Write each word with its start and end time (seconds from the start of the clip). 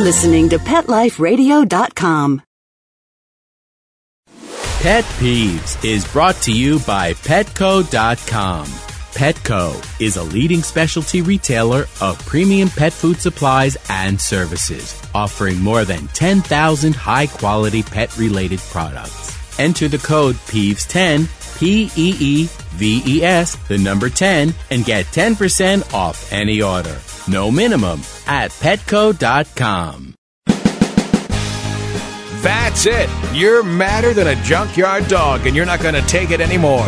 listening 0.00 0.48
to 0.48 0.58
PetLifeRadio.com. 0.58 2.42
Pet 4.80 5.04
Peeves 5.04 5.84
is 5.84 6.10
brought 6.10 6.36
to 6.36 6.52
you 6.52 6.78
by 6.80 7.12
Petco.com. 7.12 8.66
Petco 9.12 10.00
is 10.00 10.16
a 10.16 10.22
leading 10.22 10.62
specialty 10.62 11.20
retailer 11.20 11.84
of 12.00 12.18
premium 12.24 12.70
pet 12.70 12.92
food 12.92 13.18
supplies 13.18 13.76
and 13.90 14.18
services, 14.18 14.98
offering 15.14 15.60
more 15.60 15.84
than 15.84 16.06
10,000 16.08 16.94
high 16.94 17.26
quality 17.26 17.82
pet 17.82 18.16
related 18.16 18.60
products. 18.60 19.36
Enter 19.60 19.88
the 19.88 19.98
code 19.98 20.36
PEEVES10, 20.36 21.58
P 21.58 21.90
E 21.96 22.14
E 22.18 22.48
V 22.72 23.02
E 23.06 23.22
S, 23.22 23.56
the 23.68 23.78
number 23.78 24.08
10, 24.08 24.54
and 24.70 24.84
get 24.84 25.06
10% 25.06 25.92
off 25.92 26.32
any 26.32 26.62
order. 26.62 26.96
No 27.28 27.50
minimum 27.50 28.00
at 28.26 28.50
petco.com. 28.50 30.14
That's 32.42 32.86
it. 32.86 33.10
You're 33.34 33.62
madder 33.62 34.14
than 34.14 34.28
a 34.28 34.42
junkyard 34.42 35.08
dog, 35.08 35.46
and 35.46 35.54
you're 35.54 35.66
not 35.66 35.80
going 35.80 35.94
to 35.94 36.02
take 36.02 36.30
it 36.30 36.40
anymore. 36.40 36.84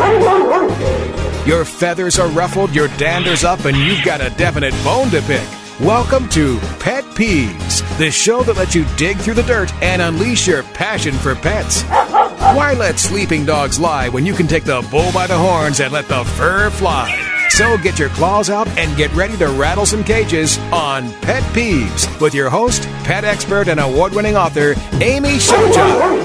Your 1.47 1.65
feathers 1.65 2.19
are 2.19 2.29
ruffled, 2.29 2.75
your 2.75 2.89
dander's 2.97 3.45
up, 3.45 3.67
and 3.67 3.77
you've 3.77 4.03
got 4.03 4.21
a 4.23 4.31
definite 4.31 4.73
bone 4.83 5.11
to 5.11 5.21
pick. 5.23 5.47
Welcome 5.83 6.29
to 6.29 6.61
Pet 6.79 7.03
Peeves, 7.07 7.99
the 7.99 8.09
show 8.09 8.45
that 8.45 8.57
lets 8.57 8.73
you 8.73 8.85
dig 8.97 9.17
through 9.17 9.35
the 9.35 9.43
dirt 9.43 9.75
and 9.83 10.01
unleash 10.01 10.47
your 10.47 10.63
passion 10.63 11.13
for 11.13 11.35
pets. 11.35 11.83
Why 11.83 12.77
let 12.79 13.01
sleeping 13.01 13.45
dogs 13.45 13.81
lie 13.81 14.09
when 14.09 14.25
you 14.25 14.33
can 14.33 14.47
take 14.47 14.63
the 14.63 14.87
bull 14.93 15.11
by 15.11 15.27
the 15.27 15.37
horns 15.37 15.81
and 15.81 15.93
let 15.93 16.07
the 16.07 16.23
fur 16.23 16.71
fly? 16.71 17.49
So 17.49 17.77
get 17.79 17.99
your 17.99 18.11
claws 18.11 18.49
out 18.49 18.69
and 18.79 18.97
get 18.97 19.13
ready 19.13 19.37
to 19.39 19.49
rattle 19.49 19.85
some 19.85 20.05
cages 20.05 20.57
on 20.71 21.11
Pet 21.15 21.43
Peeves 21.53 22.21
with 22.21 22.33
your 22.33 22.49
host, 22.49 22.83
pet 23.03 23.25
expert, 23.25 23.67
and 23.67 23.81
award 23.81 24.13
winning 24.13 24.37
author, 24.37 24.77
Amy 25.01 25.39
Shojai. 25.39 26.25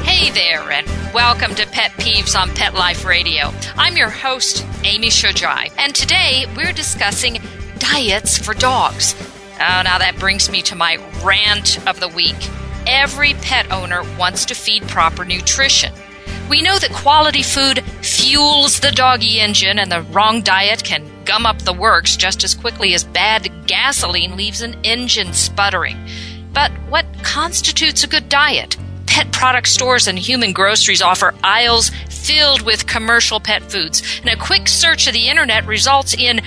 Hey 0.00 0.30
there, 0.30 0.62
and 0.72 0.86
welcome 1.12 1.54
to 1.56 1.66
Pet 1.66 1.90
Peeves 1.98 2.34
on 2.34 2.48
Pet 2.54 2.72
Life 2.72 3.04
Radio. 3.04 3.52
I'm 3.76 3.98
your 3.98 4.08
host, 4.08 4.64
Amy 4.82 5.08
Shojai, 5.08 5.72
and 5.76 5.94
today 5.94 6.46
we're 6.56 6.72
discussing 6.72 7.38
diets 7.78 8.38
for 8.38 8.54
dogs. 8.54 9.14
Oh, 9.54 9.82
now 9.82 9.98
that 9.98 10.18
brings 10.18 10.50
me 10.50 10.62
to 10.62 10.76
my 10.76 10.96
rant 11.24 11.84
of 11.88 12.00
the 12.00 12.08
week. 12.08 12.36
Every 12.86 13.34
pet 13.34 13.70
owner 13.72 14.02
wants 14.16 14.44
to 14.46 14.54
feed 14.54 14.86
proper 14.88 15.24
nutrition. 15.24 15.92
We 16.48 16.62
know 16.62 16.78
that 16.78 16.92
quality 16.92 17.42
food 17.42 17.84
fuels 18.02 18.80
the 18.80 18.90
doggy 18.90 19.40
engine, 19.40 19.78
and 19.78 19.92
the 19.92 20.02
wrong 20.02 20.42
diet 20.42 20.82
can 20.82 21.06
gum 21.24 21.44
up 21.44 21.60
the 21.62 21.74
works 21.74 22.16
just 22.16 22.42
as 22.44 22.54
quickly 22.54 22.94
as 22.94 23.04
bad 23.04 23.66
gasoline 23.66 24.36
leaves 24.36 24.62
an 24.62 24.76
engine 24.82 25.34
sputtering. 25.34 25.98
But 26.54 26.72
what 26.88 27.04
constitutes 27.22 28.02
a 28.02 28.08
good 28.08 28.30
diet? 28.30 28.78
Pet 29.06 29.30
product 29.32 29.68
stores 29.68 30.06
and 30.06 30.18
human 30.18 30.52
groceries 30.52 31.02
offer 31.02 31.34
aisles 31.44 31.90
filled 32.08 32.62
with 32.62 32.86
commercial 32.86 33.40
pet 33.40 33.62
foods, 33.70 34.02
and 34.20 34.30
a 34.30 34.42
quick 34.42 34.68
search 34.68 35.06
of 35.06 35.12
the 35.12 35.28
internet 35.28 35.66
results 35.66 36.14
in 36.14 36.40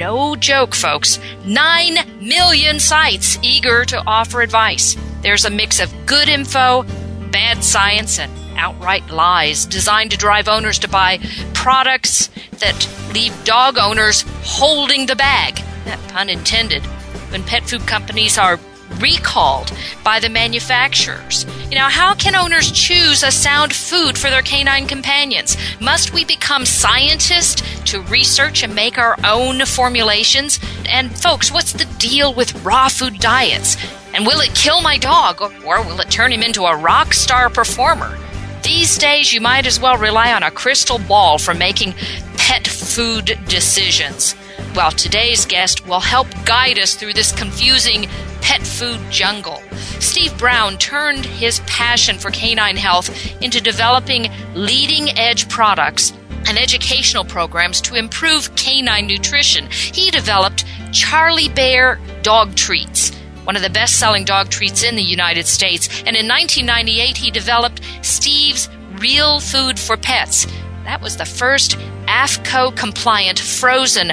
no 0.00 0.34
joke, 0.34 0.74
folks, 0.74 1.20
9 1.44 1.98
million 2.26 2.80
sites 2.80 3.38
eager 3.42 3.84
to 3.84 4.02
offer 4.06 4.40
advice. 4.40 4.96
There's 5.20 5.44
a 5.44 5.50
mix 5.50 5.78
of 5.78 5.92
good 6.06 6.26
info, 6.26 6.84
bad 7.30 7.62
science, 7.62 8.18
and 8.18 8.32
outright 8.56 9.10
lies 9.10 9.66
designed 9.66 10.10
to 10.12 10.16
drive 10.16 10.48
owners 10.48 10.78
to 10.78 10.88
buy 10.88 11.18
products 11.52 12.30
that 12.60 12.88
leave 13.12 13.34
dog 13.44 13.76
owners 13.76 14.24
holding 14.42 15.04
the 15.04 15.16
bag. 15.16 15.62
Pun 16.08 16.30
intended. 16.30 16.82
When 17.30 17.44
pet 17.44 17.68
food 17.68 17.86
companies 17.86 18.38
are 18.38 18.58
recalled 19.00 19.72
by 20.04 20.20
the 20.20 20.28
manufacturers. 20.28 21.46
You 21.70 21.76
know, 21.76 21.88
how 21.88 22.14
can 22.14 22.34
owners 22.34 22.70
choose 22.70 23.22
a 23.22 23.30
sound 23.30 23.72
food 23.72 24.18
for 24.18 24.30
their 24.30 24.42
canine 24.42 24.86
companions? 24.86 25.56
Must 25.80 26.12
we 26.12 26.24
become 26.24 26.64
scientists 26.64 27.62
to 27.90 28.02
research 28.02 28.62
and 28.62 28.74
make 28.74 28.98
our 28.98 29.16
own 29.24 29.64
formulations? 29.64 30.60
And 30.88 31.16
folks, 31.16 31.50
what's 31.50 31.72
the 31.72 31.86
deal 31.98 32.34
with 32.34 32.64
raw 32.64 32.88
food 32.88 33.18
diets? 33.18 33.76
And 34.14 34.26
will 34.26 34.40
it 34.40 34.54
kill 34.54 34.82
my 34.82 34.98
dog 34.98 35.40
or 35.64 35.82
will 35.82 36.00
it 36.00 36.10
turn 36.10 36.32
him 36.32 36.42
into 36.42 36.64
a 36.64 36.76
rock 36.76 37.14
star 37.14 37.48
performer? 37.48 38.18
These 38.62 38.98
days, 38.98 39.32
you 39.32 39.40
might 39.40 39.66
as 39.66 39.80
well 39.80 39.96
rely 39.96 40.32
on 40.32 40.42
a 40.42 40.50
crystal 40.50 40.98
ball 40.98 41.38
for 41.38 41.54
making 41.54 41.94
pet 42.36 42.66
food 42.66 43.38
decisions. 43.46 44.34
Well, 44.74 44.92
today's 44.92 45.46
guest 45.46 45.86
will 45.86 46.00
help 46.00 46.28
guide 46.44 46.78
us 46.78 46.94
through 46.94 47.14
this 47.14 47.32
confusing 47.32 48.08
pet 48.40 48.64
food 48.64 49.00
jungle. 49.10 49.60
Steve 49.98 50.36
Brown 50.38 50.78
turned 50.78 51.24
his 51.24 51.60
passion 51.66 52.18
for 52.18 52.30
canine 52.30 52.76
health 52.76 53.10
into 53.42 53.60
developing 53.60 54.30
leading 54.54 55.10
edge 55.18 55.48
products 55.48 56.12
and 56.46 56.56
educational 56.56 57.24
programs 57.24 57.80
to 57.80 57.96
improve 57.96 58.54
canine 58.54 59.08
nutrition. 59.08 59.68
He 59.70 60.10
developed 60.10 60.64
Charlie 60.92 61.48
Bear 61.48 61.98
dog 62.22 62.54
treats 62.54 63.12
one 63.44 63.56
of 63.56 63.62
the 63.62 63.70
best 63.70 63.98
selling 63.98 64.24
dog 64.24 64.48
treats 64.48 64.84
in 64.84 64.94
the 64.94 65.02
United 65.02 65.46
States. 65.46 65.88
And 66.06 66.14
in 66.14 66.28
1998, 66.28 67.16
he 67.16 67.30
developed 67.32 67.80
Steve's 68.02 68.68
Real 68.98 69.40
Food 69.40 69.76
for 69.78 69.96
Pets. 69.96 70.46
That 70.84 71.00
was 71.00 71.16
the 71.16 71.24
first 71.24 71.76
AAFCO 72.06 72.76
compliant 72.76 73.38
frozen 73.38 74.12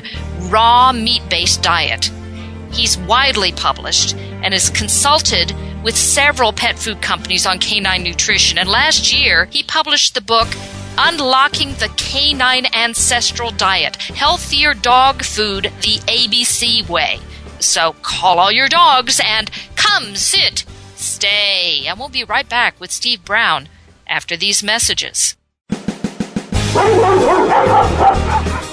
raw 0.50 0.92
meat 0.92 1.22
based 1.30 1.62
diet. 1.62 2.12
He's 2.72 2.98
widely 2.98 3.52
published 3.52 4.16
and 4.16 4.54
is 4.54 4.70
consulted 4.70 5.54
with 5.84 5.96
several 5.96 6.52
pet 6.52 6.78
food 6.78 7.02
companies 7.02 7.46
on 7.46 7.60
canine 7.60 8.04
nutrition. 8.04 8.58
And 8.58 8.70
last 8.70 9.14
year, 9.14 9.46
he 9.46 9.64
published 9.64 10.14
the 10.14 10.22
book 10.22 10.48
Unlocking 10.98 11.74
the 11.74 11.92
Canine 11.96 12.66
Ancestral 12.74 13.52
Diet 13.52 13.96
Healthier 13.98 14.74
Dog 14.74 15.24
Food 15.24 15.72
the 15.82 16.00
ABC 16.08 16.88
Way. 16.90 17.20
So 17.60 17.94
call 18.02 18.40
all 18.40 18.52
your 18.52 18.68
dogs 18.68 19.22
and 19.24 19.50
come, 19.76 20.16
sit, 20.16 20.66
stay. 20.96 21.86
And 21.88 22.00
we'll 22.00 22.10
be 22.10 22.24
right 22.24 22.50
back 22.50 22.80
with 22.80 22.92
Steve 22.92 23.24
Brown 23.24 23.70
after 24.08 24.36
these 24.36 24.64
messages. 24.64 25.36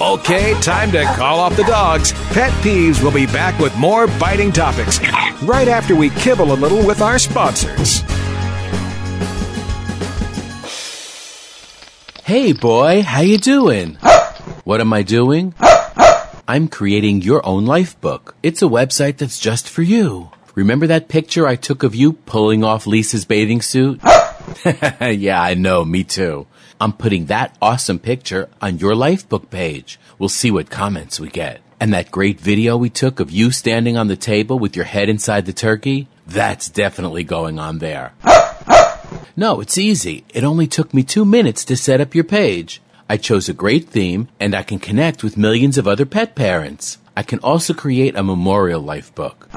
Okay, 0.01 0.53
time 0.59 0.91
to 0.91 1.05
call 1.05 1.39
off 1.39 1.55
the 1.55 1.63
dogs. 1.63 2.11
Pet 2.33 2.51
Peeves 2.61 3.01
will 3.01 3.13
be 3.13 3.25
back 3.27 3.57
with 3.61 3.73
more 3.77 4.07
biting 4.19 4.51
topics 4.51 4.99
right 5.43 5.69
after 5.69 5.95
we 5.95 6.09
kibble 6.09 6.51
a 6.51 6.53
little 6.53 6.85
with 6.85 7.01
our 7.01 7.17
sponsors. 7.17 8.01
Hey 12.25 12.51
boy, 12.51 13.03
how 13.03 13.21
you 13.21 13.37
doing? 13.37 13.97
What 14.65 14.81
am 14.81 14.91
I 14.91 15.01
doing? 15.01 15.53
I'm 16.45 16.67
creating 16.67 17.21
your 17.21 17.45
own 17.45 17.65
life 17.65 17.99
book. 18.01 18.35
It's 18.43 18.61
a 18.61 18.65
website 18.65 19.15
that's 19.15 19.39
just 19.39 19.69
for 19.69 19.81
you. 19.81 20.29
Remember 20.55 20.87
that 20.87 21.07
picture 21.07 21.47
I 21.47 21.55
took 21.55 21.83
of 21.83 21.95
you 21.95 22.13
pulling 22.13 22.65
off 22.65 22.85
Lisa's 22.85 23.23
bathing 23.23 23.61
suit? 23.61 24.01
yeah, 25.01 25.41
I 25.41 25.53
know, 25.53 25.83
me 25.83 26.03
too. 26.03 26.47
I'm 26.79 26.93
putting 26.93 27.27
that 27.27 27.55
awesome 27.61 27.99
picture 27.99 28.49
on 28.61 28.79
your 28.79 28.93
lifebook 28.93 29.49
page. 29.49 29.99
We'll 30.19 30.29
see 30.29 30.51
what 30.51 30.69
comments 30.69 31.19
we 31.19 31.29
get. 31.29 31.61
And 31.79 31.93
that 31.93 32.11
great 32.11 32.39
video 32.39 32.77
we 32.77 32.89
took 32.89 33.19
of 33.19 33.31
you 33.31 33.51
standing 33.51 33.97
on 33.97 34.07
the 34.07 34.15
table 34.15 34.57
with 34.59 34.75
your 34.75 34.85
head 34.85 35.09
inside 35.09 35.45
the 35.45 35.53
turkey? 35.53 36.07
That's 36.25 36.69
definitely 36.69 37.23
going 37.23 37.59
on 37.59 37.79
there. 37.79 38.13
no, 39.35 39.59
it's 39.61 39.77
easy. 39.77 40.25
It 40.33 40.43
only 40.43 40.67
took 40.67 40.93
me 40.93 41.03
two 41.03 41.25
minutes 41.25 41.65
to 41.65 41.75
set 41.75 42.01
up 42.01 42.15
your 42.15 42.23
page. 42.23 42.81
I 43.09 43.17
chose 43.17 43.47
a 43.47 43.53
great 43.53 43.89
theme 43.89 44.29
and 44.39 44.55
I 44.55 44.63
can 44.63 44.79
connect 44.79 45.23
with 45.23 45.37
millions 45.37 45.77
of 45.77 45.87
other 45.87 46.05
pet 46.05 46.35
parents. 46.35 46.97
I 47.15 47.23
can 47.23 47.39
also 47.39 47.73
create 47.73 48.15
a 48.15 48.23
memorial 48.23 48.81
life 48.81 49.13
book. 49.13 49.47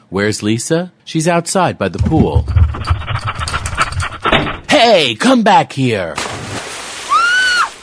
Where's 0.09 0.43
Lisa? 0.43 0.91
She's 1.05 1.27
outside 1.27 1.77
by 1.77 1.89
the 1.89 1.99
pool. 1.99 2.45
Hey, 4.69 5.15
come 5.15 5.43
back 5.43 5.73
here! 5.73 6.15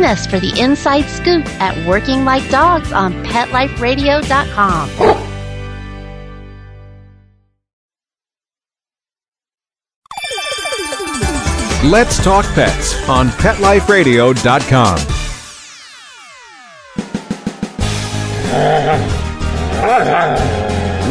us 0.03 0.25
for 0.25 0.39
the 0.39 0.57
inside 0.59 1.05
scoop 1.09 1.45
at 1.61 1.87
Working 1.87 2.25
Like 2.25 2.47
Dogs 2.49 2.91
on 2.91 3.13
PetLifeRadio 3.25 4.21
radio.com. 4.21 4.89
Let's 11.89 12.23
Talk 12.23 12.45
Pets 12.53 13.09
on 13.09 13.29
PetLifeRadio.com. 13.29 15.11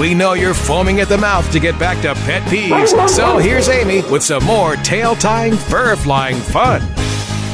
We 0.01 0.15
know 0.15 0.35
you're 0.35 0.55
foaming 0.55 1.01
at 1.01 1.09
the 1.09 1.19
mouth 1.19 1.51
to 1.53 1.59
get 1.59 1.79
back 1.79 2.01
to 2.03 2.15
pet 2.15 2.43
peeves, 2.43 3.09
so 3.09 3.39
here's 3.39 3.69
Amy 3.69 4.03
with 4.11 4.23
some 4.23 4.45
more 4.45 4.77
tail 4.77 5.17
tying, 5.17 5.57
fur 5.57 5.97
flying 5.97 6.37
fun. 6.37 6.81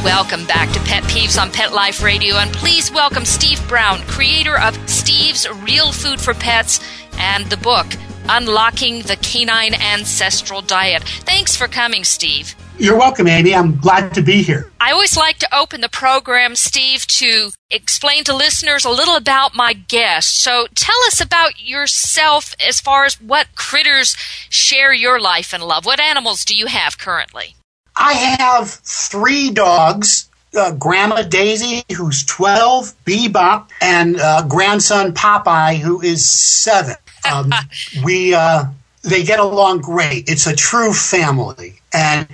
Welcome 0.05 0.47
back 0.47 0.73
to 0.73 0.81
Pet 0.81 1.03
Peeves 1.05 1.41
on 1.41 1.51
Pet 1.51 1.73
Life 1.73 2.03
Radio, 2.03 2.37
and 2.37 2.53
please 2.53 2.91
welcome 2.91 3.25
Steve 3.25 3.61
Brown, 3.69 4.01
creator 4.03 4.59
of 4.59 4.77
Steve's 4.89 5.49
Real 5.63 5.93
Food 5.93 6.21
for 6.21 6.33
Pets 6.35 6.81
and 7.19 7.47
the 7.47 7.57
book 7.57 7.87
Unlocking 8.29 9.03
the 9.03 9.17
Canine 9.17 9.75
Ancestral 9.75 10.63
Diet. 10.63 11.03
Thanks 11.03 11.57
for 11.57 11.69
coming, 11.69 12.05
Steve. 12.05 12.55
You're 12.79 12.99
welcome, 12.99 13.27
Amy. 13.27 13.55
I'm 13.55 13.79
glad 13.79 14.13
to 14.15 14.23
be 14.23 14.43
here. 14.43 14.71
I 14.81 14.93
always 14.93 15.17
like 15.17 15.39
to 15.39 15.57
open 15.57 15.81
the 15.81 15.89
program, 15.89 16.55
Steve, 16.57 17.07
to 17.07 17.51
explain 17.71 18.23
to 18.25 18.35
listeners 18.35 18.85
a 18.85 18.91
little 18.91 19.17
about 19.17 19.55
my 19.55 19.73
guest. 19.73 20.43
So 20.43 20.67
tell 20.75 20.99
us 21.07 21.21
about 21.21 21.61
yourself 21.61 22.55
as 22.65 22.81
far 22.81 23.05
as 23.07 23.21
what 23.21 23.55
critters 23.55 24.15
share 24.51 24.93
your 24.93 25.19
life 25.21 25.55
and 25.55 25.63
love. 25.63 25.87
What 25.87 26.01
animals 26.01 26.45
do 26.45 26.55
you 26.55 26.67
have 26.67 26.99
currently? 26.99 27.57
I 27.97 28.13
have 28.39 28.71
three 28.71 29.51
dogs. 29.51 30.29
Uh, 30.57 30.73
Grandma 30.73 31.23
Daisy, 31.23 31.83
who's 31.95 32.25
12, 32.25 32.95
Bebop, 33.05 33.69
and 33.83 34.19
uh, 34.19 34.43
grandson 34.49 35.13
Popeye, 35.13 35.77
who 35.77 36.01
is 36.01 36.27
seven. 36.27 36.95
Um, 37.31 37.53
we 38.05 38.33
uh, 38.33 38.65
they 39.03 39.23
get 39.23 39.39
along 39.39 39.81
great. 39.81 40.29
It's 40.29 40.47
a 40.47 40.57
true 40.57 40.93
family. 40.93 41.81
And 41.93 42.29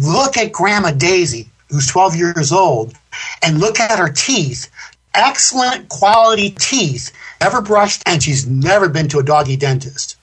look 0.00 0.36
at 0.36 0.52
Grandma 0.52 0.92
Daisy, 0.92 1.48
who's 1.68 1.86
12 1.86 2.16
years 2.16 2.52
old, 2.52 2.94
and 3.42 3.58
look 3.58 3.80
at 3.80 3.98
her 3.98 4.08
teeth. 4.08 4.70
Excellent 5.14 5.88
quality 5.88 6.50
teeth, 6.50 7.12
never 7.40 7.60
brushed, 7.60 8.02
and 8.06 8.22
she's 8.22 8.46
never 8.46 8.88
been 8.88 9.08
to 9.08 9.18
a 9.18 9.22
doggy 9.22 9.56
dentist. 9.56 10.16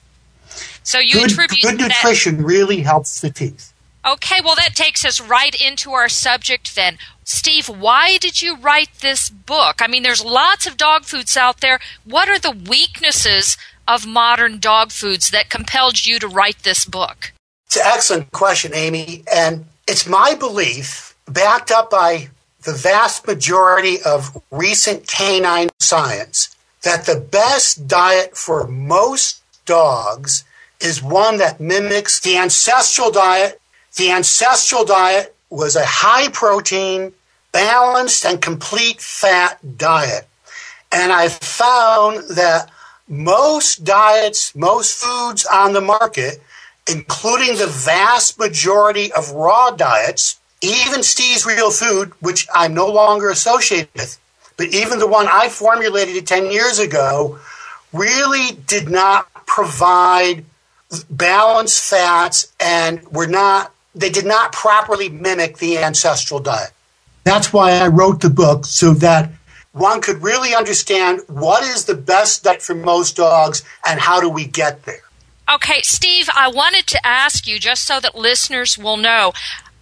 So 0.82 0.98
you 0.98 1.14
good, 1.14 1.30
attribute 1.30 1.62
good 1.62 1.78
that- 1.78 1.88
nutrition 1.88 2.42
really 2.42 2.80
helps 2.80 3.20
the 3.20 3.30
teeth. 3.30 3.71
Okay, 4.04 4.40
well, 4.44 4.56
that 4.56 4.74
takes 4.74 5.04
us 5.04 5.20
right 5.20 5.54
into 5.60 5.92
our 5.92 6.08
subject 6.08 6.74
then. 6.74 6.98
Steve, 7.24 7.68
why 7.68 8.18
did 8.18 8.42
you 8.42 8.56
write 8.56 8.90
this 9.00 9.30
book? 9.30 9.76
I 9.80 9.86
mean, 9.86 10.02
there's 10.02 10.24
lots 10.24 10.66
of 10.66 10.76
dog 10.76 11.04
foods 11.04 11.36
out 11.36 11.60
there. 11.60 11.78
What 12.04 12.28
are 12.28 12.38
the 12.38 12.50
weaknesses 12.50 13.56
of 13.86 14.06
modern 14.06 14.58
dog 14.58 14.90
foods 14.90 15.30
that 15.30 15.50
compelled 15.50 16.04
you 16.04 16.18
to 16.18 16.26
write 16.26 16.64
this 16.64 16.84
book? 16.84 17.32
It's 17.66 17.76
an 17.76 17.82
excellent 17.86 18.32
question, 18.32 18.74
Amy. 18.74 19.22
And 19.32 19.66
it's 19.86 20.06
my 20.06 20.34
belief, 20.34 21.14
backed 21.26 21.70
up 21.70 21.90
by 21.90 22.28
the 22.64 22.72
vast 22.72 23.26
majority 23.26 23.98
of 24.04 24.42
recent 24.50 25.06
canine 25.06 25.68
science, 25.78 26.56
that 26.82 27.06
the 27.06 27.20
best 27.20 27.86
diet 27.86 28.36
for 28.36 28.66
most 28.66 29.42
dogs 29.64 30.44
is 30.80 31.00
one 31.00 31.38
that 31.38 31.60
mimics 31.60 32.18
the 32.20 32.36
ancestral 32.36 33.12
diet 33.12 33.60
the 33.96 34.10
ancestral 34.10 34.84
diet 34.84 35.34
was 35.50 35.76
a 35.76 35.84
high 35.84 36.28
protein, 36.30 37.12
balanced, 37.52 38.24
and 38.24 38.40
complete 38.40 39.00
fat 39.00 39.58
diet. 39.76 40.26
And 40.90 41.12
I 41.12 41.28
found 41.28 42.36
that 42.36 42.70
most 43.08 43.84
diets, 43.84 44.54
most 44.54 45.02
foods 45.02 45.44
on 45.44 45.72
the 45.72 45.80
market, 45.80 46.40
including 46.90 47.56
the 47.56 47.66
vast 47.66 48.38
majority 48.38 49.12
of 49.12 49.30
raw 49.30 49.70
diets, 49.70 50.38
even 50.62 51.02
Steve's 51.02 51.44
Real 51.44 51.70
Food, 51.70 52.12
which 52.20 52.46
I'm 52.54 52.74
no 52.74 52.86
longer 52.86 53.30
associated 53.30 53.88
with, 53.94 54.18
but 54.56 54.68
even 54.68 54.98
the 54.98 55.06
one 55.06 55.26
I 55.28 55.48
formulated 55.48 56.26
10 56.26 56.50
years 56.50 56.78
ago, 56.78 57.38
really 57.92 58.56
did 58.66 58.88
not 58.88 59.32
provide 59.46 60.44
balanced 61.10 61.82
fats 61.82 62.52
and 62.60 63.06
were 63.08 63.26
not 63.26 63.71
they 63.94 64.10
did 64.10 64.26
not 64.26 64.52
properly 64.52 65.08
mimic 65.08 65.58
the 65.58 65.78
ancestral 65.78 66.40
diet. 66.40 66.70
That's 67.24 67.52
why 67.52 67.72
I 67.72 67.88
wrote 67.88 68.20
the 68.20 68.30
book 68.30 68.66
so 68.66 68.94
that 68.94 69.30
one 69.72 70.00
could 70.00 70.22
really 70.22 70.54
understand 70.54 71.20
what 71.28 71.62
is 71.62 71.84
the 71.84 71.94
best 71.94 72.44
diet 72.44 72.62
for 72.62 72.74
most 72.74 73.16
dogs 73.16 73.64
and 73.86 74.00
how 74.00 74.20
do 74.20 74.28
we 74.28 74.44
get 74.44 74.84
there. 74.84 75.02
Okay, 75.52 75.82
Steve, 75.82 76.28
I 76.34 76.48
wanted 76.48 76.86
to 76.88 77.06
ask 77.06 77.46
you 77.46 77.58
just 77.58 77.84
so 77.84 78.00
that 78.00 78.14
listeners 78.14 78.78
will 78.78 78.96
know 78.96 79.32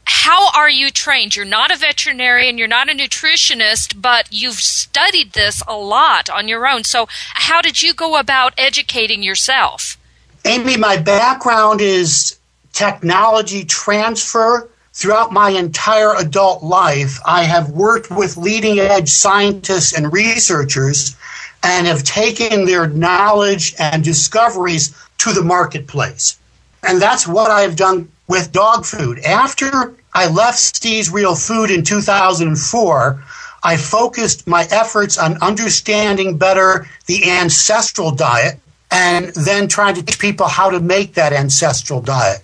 how 0.04 0.50
are 0.52 0.68
you 0.68 0.90
trained? 0.90 1.36
You're 1.36 1.44
not 1.44 1.70
a 1.70 1.76
veterinarian, 1.76 2.58
you're 2.58 2.66
not 2.66 2.90
a 2.90 2.94
nutritionist, 2.94 4.02
but 4.02 4.26
you've 4.30 4.60
studied 4.60 5.32
this 5.32 5.62
a 5.68 5.76
lot 5.76 6.28
on 6.28 6.48
your 6.48 6.66
own. 6.66 6.82
So, 6.82 7.06
how 7.34 7.62
did 7.62 7.80
you 7.80 7.94
go 7.94 8.18
about 8.18 8.52
educating 8.58 9.22
yourself? 9.22 9.96
Amy, 10.44 10.76
my 10.76 10.96
background 10.96 11.80
is 11.80 12.39
technology 12.72 13.64
transfer. 13.64 14.68
Throughout 14.92 15.32
my 15.32 15.50
entire 15.50 16.14
adult 16.16 16.64
life, 16.64 17.20
I 17.24 17.44
have 17.44 17.70
worked 17.70 18.10
with 18.10 18.36
leading 18.36 18.80
edge 18.80 19.08
scientists 19.08 19.92
and 19.92 20.12
researchers 20.12 21.16
and 21.62 21.86
have 21.86 22.02
taken 22.02 22.66
their 22.66 22.88
knowledge 22.88 23.74
and 23.78 24.02
discoveries 24.02 24.94
to 25.18 25.32
the 25.32 25.44
marketplace. 25.44 26.38
And 26.82 27.00
that's 27.00 27.26
what 27.26 27.50
I've 27.50 27.76
done 27.76 28.08
with 28.26 28.52
dog 28.52 28.84
food. 28.84 29.18
After 29.20 29.94
I 30.14 30.28
left 30.28 30.58
Steve's 30.58 31.10
Real 31.10 31.34
Food 31.34 31.70
in 31.70 31.84
2004, 31.84 33.24
I 33.62 33.76
focused 33.76 34.46
my 34.46 34.66
efforts 34.70 35.18
on 35.18 35.42
understanding 35.42 36.38
better 36.38 36.86
the 37.06 37.30
ancestral 37.30 38.10
diet 38.10 38.58
and 38.90 39.26
then 39.34 39.68
trying 39.68 39.94
to 39.96 40.02
teach 40.02 40.18
people 40.18 40.48
how 40.48 40.70
to 40.70 40.80
make 40.80 41.14
that 41.14 41.32
ancestral 41.32 42.00
diet. 42.00 42.42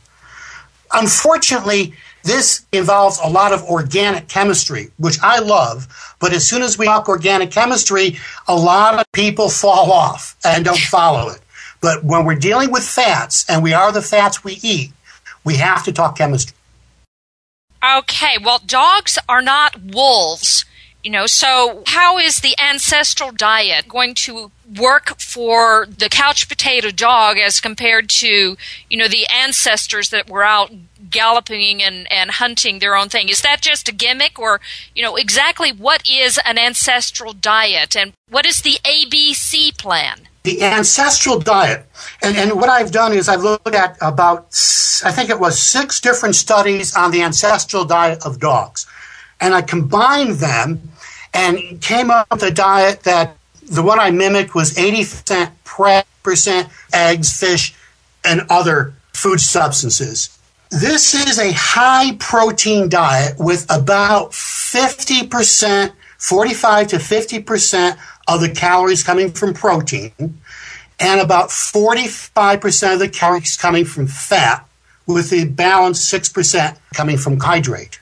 Unfortunately, 0.93 1.95
this 2.23 2.67
involves 2.73 3.21
a 3.23 3.29
lot 3.29 3.53
of 3.53 3.63
organic 3.65 4.29
chemistry, 4.29 4.91
which 4.99 5.19
I 5.23 5.39
love. 5.39 5.87
But 6.21 6.33
as 6.33 6.47
soon 6.47 6.63
as 6.63 6.77
we 6.77 6.87
talk 6.87 7.09
organic 7.09 7.51
chemistry, 7.51 8.19
a 8.49 8.55
lot 8.55 8.95
of 8.99 9.05
people 9.13 9.49
fall 9.63 9.93
off 9.93 10.37
and 10.45 10.65
don't 10.65 10.79
follow 10.79 11.31
it. 11.31 11.41
But 11.81 12.05
when 12.05 12.25
we're 12.25 12.35
dealing 12.35 12.73
with 12.73 12.83
fats, 12.83 13.45
and 13.49 13.63
we 13.63 13.73
are 13.73 13.93
the 13.93 14.03
fats 14.03 14.43
we 14.43 14.59
eat, 14.63 14.93
we 15.45 15.57
have 15.57 15.85
to 15.85 15.93
talk 15.93 16.19
chemistry. 16.19 16.57
Okay, 17.99 18.39
well, 18.43 18.61
dogs 18.67 19.19
are 19.29 19.43
not 19.43 19.81
wolves. 19.81 20.65
You 21.07 21.13
know, 21.13 21.29
so 21.29 21.85
how 21.87 22.19
is 22.19 22.41
the 22.41 22.57
ancestral 22.59 23.31
diet 23.31 23.87
going 23.89 24.13
to 24.27 24.51
work 24.77 25.21
for 25.21 25.87
the 25.87 26.09
couch 26.09 26.49
potato 26.49 26.91
dog 26.91 27.39
as 27.39 27.61
compared 27.61 28.09
to, 28.09 28.57
you 28.91 28.97
know, 28.97 29.07
the 29.07 29.25
ancestors 29.33 30.11
that 30.11 30.29
were 30.29 30.43
out 30.43 30.73
galloping 31.09 31.81
and, 31.81 32.11
and 32.11 32.33
hunting 32.33 32.81
their 32.81 32.97
own 32.97 33.09
thing? 33.09 33.29
Is 33.29 33.43
that 33.43 33.61
just 33.61 33.89
a 33.89 33.93
gimmick 33.95 34.37
or, 34.37 34.61
you 34.97 35.03
know, 35.05 35.15
exactly 35.15 35.71
what 35.71 36.03
is 36.09 36.41
an 36.45 36.59
ancestral 36.59 37.33
diet 37.33 37.95
and 37.95 38.13
what 38.29 38.45
is 38.45 38.63
the 38.63 38.81
ABC 38.83 39.79
plan? 39.79 40.23
The 40.43 40.61
ancestral 40.65 41.39
diet, 41.39 41.87
and, 42.21 42.37
and 42.37 42.55
what 42.55 42.69
I've 42.69 42.91
done 42.91 43.13
is 43.13 43.29
I've 43.29 43.45
looked 43.45 43.77
at 43.77 43.97
about, 44.01 44.47
I 45.05 45.13
think 45.13 45.31
it 45.31 45.39
was 45.39 45.63
six 45.63 46.01
different 46.01 46.35
studies 46.35 46.97
on 46.97 47.13
the 47.13 47.23
ancestral 47.23 47.85
diet 47.85 48.27
of 48.27 48.41
dogs. 48.41 48.89
And 49.41 49.55
I 49.55 49.63
combined 49.63 50.37
them 50.37 50.81
and 51.37 51.81
came 51.83 52.11
up 52.11 52.27
with 52.31 52.43
a 52.43 52.51
diet 52.51 53.01
that 53.01 53.37
the 53.63 53.83
one 53.83 54.01
I 54.01 54.11
mimicked 54.11 54.55
was 54.55 54.75
80% 54.75 55.51
prep 55.65 56.07
percent 56.23 56.69
eggs, 56.93 57.39
fish, 57.39 57.75
and 58.25 58.47
other 58.49 58.95
food 59.13 59.39
substances. 59.39 60.37
This 60.71 61.15
is 61.15 61.39
a 61.39 61.53
high 61.53 62.17
protein 62.19 62.89
diet 62.89 63.37
with 63.39 63.67
about 63.71 64.33
50%, 64.33 65.93
45 66.19 66.89
to 66.89 66.97
50% 66.97 67.99
of 68.27 68.41
the 68.41 68.49
calories 68.49 69.05
coming 69.05 69.31
from 69.31 69.55
protein 69.55 70.13
and 70.99 71.21
about 71.21 71.51
45% 71.51 72.95
of 72.95 72.99
the 72.99 73.09
calories 73.09 73.57
coming 73.57 73.85
from 73.85 74.07
fat, 74.07 74.67
with 75.07 75.31
the 75.31 75.45
balance 75.45 76.11
6% 76.11 76.77
coming 76.95 77.19
from 77.19 77.39
hydrate. 77.39 78.01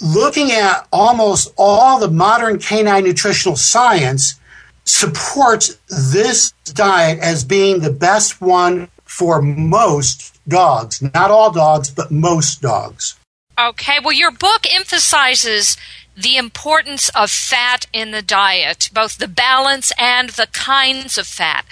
Looking 0.00 0.50
at 0.52 0.86
almost 0.92 1.52
all 1.58 1.98
the 1.98 2.10
modern 2.10 2.58
canine 2.58 3.04
nutritional 3.04 3.56
science 3.56 4.40
supports 4.84 5.76
this 5.88 6.52
diet 6.72 7.18
as 7.20 7.44
being 7.44 7.80
the 7.80 7.92
best 7.92 8.40
one 8.40 8.88
for 9.04 9.42
most 9.42 10.38
dogs. 10.48 11.02
Not 11.02 11.30
all 11.30 11.52
dogs, 11.52 11.90
but 11.90 12.10
most 12.10 12.62
dogs. 12.62 13.16
Okay, 13.58 13.98
well, 14.02 14.12
your 14.12 14.30
book 14.30 14.64
emphasizes 14.72 15.76
the 16.20 16.36
importance 16.36 17.08
of 17.10 17.30
fat 17.30 17.86
in 17.92 18.10
the 18.10 18.22
diet, 18.22 18.90
both 18.92 19.18
the 19.18 19.28
balance 19.28 19.92
and 19.98 20.30
the 20.30 20.48
kinds 20.52 21.18
of 21.18 21.26
fat. 21.26 21.64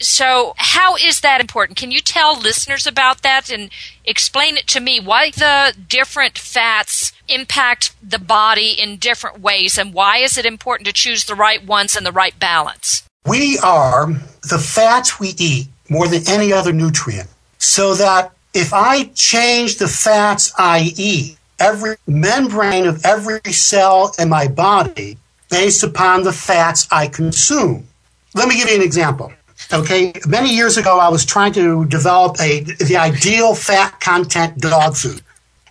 So, 0.00 0.54
how 0.56 0.96
is 0.96 1.20
that 1.20 1.40
important? 1.40 1.78
Can 1.78 1.90
you 1.90 2.00
tell 2.00 2.38
listeners 2.38 2.86
about 2.86 3.22
that 3.22 3.50
and 3.50 3.70
explain 4.04 4.56
it 4.56 4.66
to 4.68 4.80
me? 4.80 5.00
Why 5.00 5.30
the 5.30 5.74
different 5.88 6.38
fats 6.38 7.12
impact 7.28 7.94
the 8.02 8.18
body 8.18 8.70
in 8.78 8.98
different 8.98 9.40
ways, 9.40 9.78
and 9.78 9.94
why 9.94 10.18
is 10.18 10.36
it 10.36 10.46
important 10.46 10.86
to 10.86 10.92
choose 10.92 11.24
the 11.24 11.34
right 11.34 11.64
ones 11.64 11.96
and 11.96 12.04
the 12.04 12.12
right 12.12 12.38
balance? 12.38 13.02
We 13.26 13.58
are 13.58 14.08
the 14.42 14.58
fats 14.58 15.18
we 15.18 15.34
eat 15.38 15.68
more 15.88 16.08
than 16.08 16.22
any 16.28 16.52
other 16.52 16.72
nutrient. 16.72 17.28
So 17.58 17.94
that 17.94 18.32
if 18.52 18.72
I 18.72 19.04
change 19.14 19.78
the 19.78 19.88
fats 19.88 20.52
I 20.58 20.92
eat, 20.96 21.38
every 21.58 21.96
membrane 22.06 22.86
of 22.86 23.04
every 23.04 23.52
cell 23.52 24.14
in 24.18 24.28
my 24.28 24.48
body 24.48 25.18
based 25.50 25.82
upon 25.82 26.22
the 26.22 26.32
fats 26.32 26.88
I 26.90 27.08
consume. 27.08 27.86
Let 28.34 28.48
me 28.48 28.56
give 28.56 28.68
you 28.68 28.76
an 28.76 28.82
example. 28.82 29.32
Okay, 29.72 30.12
many 30.26 30.54
years 30.54 30.76
ago, 30.76 30.98
I 30.98 31.08
was 31.08 31.24
trying 31.24 31.52
to 31.54 31.84
develop 31.86 32.38
a 32.40 32.60
the 32.60 32.96
ideal 32.96 33.54
fat 33.54 34.00
content 34.00 34.58
dog 34.58 34.96
food, 34.96 35.22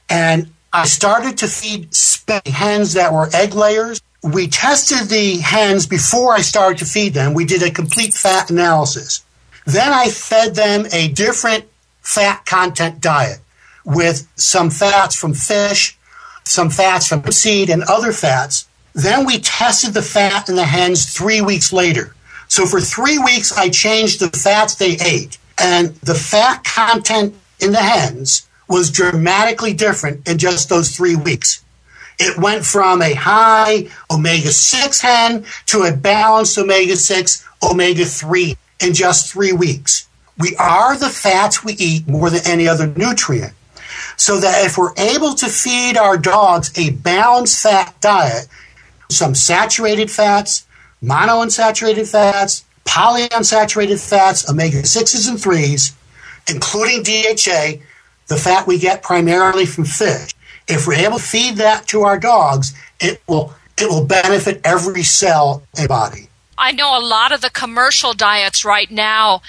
and 0.09 0.49
I 0.71 0.85
started 0.85 1.37
to 1.39 1.47
feed 1.47 1.89
hens 2.45 2.93
that 2.93 3.13
were 3.13 3.29
egg 3.33 3.53
layers. 3.53 4.01
We 4.23 4.47
tested 4.47 5.09
the 5.09 5.37
hens 5.37 5.85
before 5.85 6.33
I 6.33 6.41
started 6.41 6.77
to 6.79 6.85
feed 6.85 7.13
them. 7.13 7.33
We 7.33 7.45
did 7.45 7.61
a 7.61 7.69
complete 7.69 8.13
fat 8.13 8.49
analysis. 8.49 9.23
Then 9.65 9.91
I 9.91 10.07
fed 10.07 10.55
them 10.55 10.87
a 10.91 11.09
different 11.09 11.65
fat 12.01 12.45
content 12.45 13.01
diet 13.01 13.39
with 13.85 14.27
some 14.35 14.69
fats 14.69 15.15
from 15.15 15.33
fish, 15.33 15.97
some 16.43 16.69
fats 16.69 17.07
from 17.07 17.29
seed, 17.31 17.69
and 17.69 17.83
other 17.83 18.11
fats. 18.11 18.67
Then 18.93 19.25
we 19.25 19.39
tested 19.39 19.93
the 19.93 20.01
fat 20.01 20.49
in 20.49 20.55
the 20.55 20.65
hens 20.65 21.11
three 21.11 21.41
weeks 21.41 21.73
later. 21.73 22.15
So 22.47 22.65
for 22.65 22.79
three 22.79 23.17
weeks, 23.17 23.57
I 23.57 23.69
changed 23.69 24.19
the 24.19 24.29
fats 24.37 24.75
they 24.75 24.97
ate, 25.03 25.37
and 25.57 25.95
the 25.95 26.15
fat 26.15 26.63
content 26.63 27.35
in 27.59 27.71
the 27.71 27.79
hens 27.79 28.47
was 28.67 28.91
dramatically 28.91 29.73
different 29.73 30.27
in 30.27 30.37
just 30.37 30.69
those 30.69 30.95
three 30.95 31.15
weeks. 31.15 31.63
It 32.19 32.37
went 32.37 32.63
from 32.63 33.01
a 33.01 33.13
high 33.13 33.87
omega 34.11 34.51
6 34.51 35.01
hen 35.01 35.45
to 35.67 35.83
a 35.83 35.91
balanced 35.91 36.57
omega 36.57 36.95
6, 36.95 37.47
omega 37.63 38.05
3 38.05 38.55
in 38.81 38.93
just 38.93 39.31
three 39.31 39.51
weeks. 39.51 40.07
We 40.37 40.55
are 40.57 40.95
the 40.95 41.09
fats 41.09 41.63
we 41.63 41.73
eat 41.73 42.07
more 42.07 42.29
than 42.29 42.41
any 42.45 42.67
other 42.67 42.87
nutrient 42.87 43.53
so 44.17 44.39
that 44.39 44.65
if 44.65 44.77
we're 44.77 44.93
able 44.97 45.33
to 45.35 45.47
feed 45.47 45.97
our 45.97 46.17
dogs 46.17 46.71
a 46.77 46.91
balanced 46.91 47.61
fat 47.61 47.99
diet, 48.01 48.47
some 49.09 49.35
saturated 49.35 50.09
fats, 50.09 50.65
monounsaturated 51.03 52.09
fats, 52.09 52.65
polyunsaturated 52.85 53.99
fats, 53.99 54.49
omega 54.49 54.81
6s 54.81 55.29
and 55.29 55.37
3s, 55.37 55.93
including 56.49 57.03
DHA, 57.03 57.83
the 58.27 58.37
fat 58.37 58.67
we 58.67 58.79
get 58.79 59.03
primarily 59.03 59.65
from 59.65 59.85
fish. 59.85 60.33
If 60.67 60.87
we're 60.87 60.93
able 60.93 61.17
to 61.17 61.23
feed 61.23 61.57
that 61.57 61.87
to 61.87 62.03
our 62.03 62.17
dogs, 62.17 62.73
it 62.99 63.21
will 63.27 63.53
it 63.77 63.89
will 63.89 64.05
benefit 64.05 64.61
every 64.63 65.03
cell 65.03 65.63
in 65.75 65.83
the 65.83 65.87
body. 65.87 66.29
I 66.57 66.71
know 66.71 66.97
a 66.97 67.01
lot 67.01 67.31
of 67.31 67.41
the 67.41 67.49
commercial 67.49 68.13
diets 68.13 68.63
right 68.63 68.89
now 68.89 69.41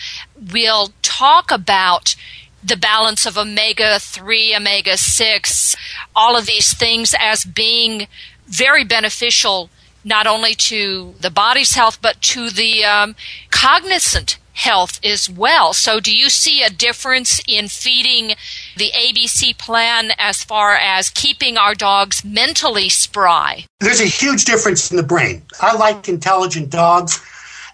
will 0.53 0.93
talk 1.03 1.51
about 1.51 2.17
the 2.65 2.77
balance 2.77 3.27
of 3.27 3.37
omega 3.37 3.99
3, 3.99 4.57
omega 4.57 4.97
6, 4.97 5.77
all 6.17 6.37
of 6.37 6.47
these 6.47 6.73
things 6.75 7.15
as 7.19 7.45
being 7.45 8.07
very 8.47 8.85
beneficial 8.85 9.71
not 10.05 10.27
only 10.27 10.55
to 10.55 11.15
the 11.21 11.31
body's 11.31 11.75
health 11.75 11.99
but 12.03 12.21
to 12.21 12.51
the 12.51 12.85
um, 12.85 13.17
cognizant 13.51 14.39
health 14.55 15.01
as 15.05 15.29
well. 15.29 15.73
So, 15.73 16.01
do 16.01 16.15
you 16.15 16.31
see 16.31 16.63
a 16.63 16.71
difference 16.71 17.43
in 17.47 17.69
feeding 17.69 18.37
the 18.77 18.93
ABC 18.97 19.59
plan 19.59 20.13
as 20.19 20.45
far 20.45 20.75
as 20.75 21.11
keeping 21.11 21.57
our 21.57 21.75
dogs 21.75 22.25
mentally 22.25 22.89
spry? 22.89 23.67
There's 23.81 24.01
a 24.01 24.07
huge 24.07 24.45
difference 24.45 24.91
in 24.91 24.97
the 24.97 25.03
brain. 25.03 25.43
I 25.61 25.77
like 25.77 26.09
intelligent 26.09 26.71
dogs. 26.71 27.21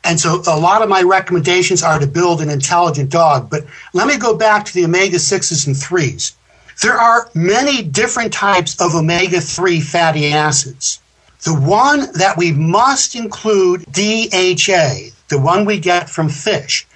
And 0.05 0.19
so 0.19 0.43
a 0.47 0.59
lot 0.59 0.83
of 0.83 0.89
my 0.89 1.03
recommendations 1.03 1.83
are 1.83 1.99
to 1.99 2.07
build 2.07 2.41
an 2.41 2.51
intelligent 2.51 3.11
dog. 3.11 3.51
But 3.51 3.65
let 3.93 4.07
me 4.09 4.17
go 4.17 4.35
back 4.35 4.65
to 4.65 4.75
the 4.75 4.85
omega 4.85 5.17
6s 5.17 5.67
and 5.67 5.77
3s. 5.77 6.33
There 6.83 6.99
are 6.99 7.29
many 7.35 7.83
different 7.83 8.33
types 8.33 8.81
of 8.81 8.95
omega 8.95 9.41
3 9.41 9.81
fatty 9.81 10.33
acids. 10.33 11.01
The 11.43 11.55
one 11.55 12.13
that 12.15 12.37
we 12.37 12.53
must 12.53 13.15
include 13.15 13.85
DHA, 13.93 15.11
the 15.29 15.39
one 15.39 15.65
we 15.65 15.79
get 15.79 16.09
from 16.09 16.29
fish. 16.29 16.87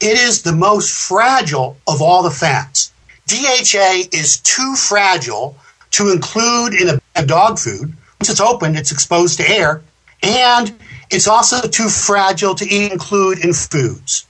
It 0.00 0.18
is 0.18 0.42
the 0.42 0.52
most 0.52 0.90
fragile 0.90 1.76
of 1.86 2.02
all 2.02 2.22
the 2.22 2.30
fats. 2.30 2.92
DHA 3.26 4.08
is 4.12 4.38
too 4.38 4.74
fragile 4.74 5.56
to 5.92 6.10
include 6.10 6.74
in 6.74 7.00
a 7.14 7.24
dog 7.24 7.58
food. 7.58 7.94
Once 8.20 8.30
it's 8.30 8.40
opened, 8.40 8.76
it's 8.76 8.92
exposed 8.92 9.38
to 9.38 9.48
air, 9.48 9.82
and 10.22 10.74
it's 11.12 11.28
also 11.28 11.68
too 11.68 11.88
fragile 11.88 12.54
to 12.54 12.66
include 12.66 13.44
in 13.44 13.52
foods. 13.52 14.26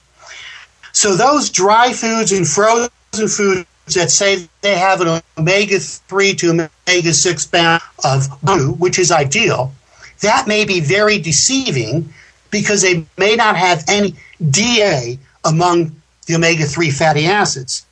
So 0.93 1.17
those 1.17 1.49
dry 1.49 1.93
foods 1.93 2.33
and 2.33 2.47
frozen 2.47 2.91
foods 3.29 3.67
that 3.95 4.11
say 4.11 4.49
they 4.61 4.77
have 4.77 5.01
an 5.01 5.23
omega 5.39 5.79
3 5.79 6.35
to 6.35 6.51
omega 6.51 7.15
6 7.15 7.47
bound 7.47 7.83
of 8.05 8.29
blue, 8.43 8.73
which 8.73 8.99
is 8.99 9.11
ideal, 9.11 9.73
that 10.21 10.47
may 10.47 10.65
be 10.65 10.81
very 10.81 11.19
deceiving 11.19 12.13
because 12.51 12.83
they 12.83 13.07
may 13.17 13.35
not 13.35 13.57
have 13.57 13.85
any 13.89 14.15
DA 14.51 15.19
among 15.45 15.97
the 16.27 16.35
omega 16.35 16.65
3 16.65 16.91
fatty 16.91 17.27
acids. 17.27 17.85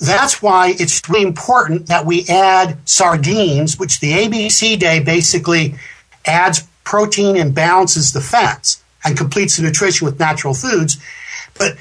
That's 0.00 0.42
why 0.42 0.74
it's 0.78 1.08
really 1.08 1.26
important 1.26 1.86
that 1.86 2.06
we 2.06 2.26
add 2.28 2.76
sardines, 2.88 3.78
which 3.78 4.00
the 4.00 4.12
ABC 4.12 4.78
day 4.78 5.00
basically 5.00 5.74
adds 6.24 6.67
protein 6.88 7.36
and 7.36 7.54
balances 7.54 8.12
the 8.12 8.20
fats 8.20 8.82
and 9.04 9.14
completes 9.14 9.58
the 9.58 9.62
nutrition 9.62 10.06
with 10.06 10.18
natural 10.18 10.54
foods. 10.54 10.96
But 11.58 11.76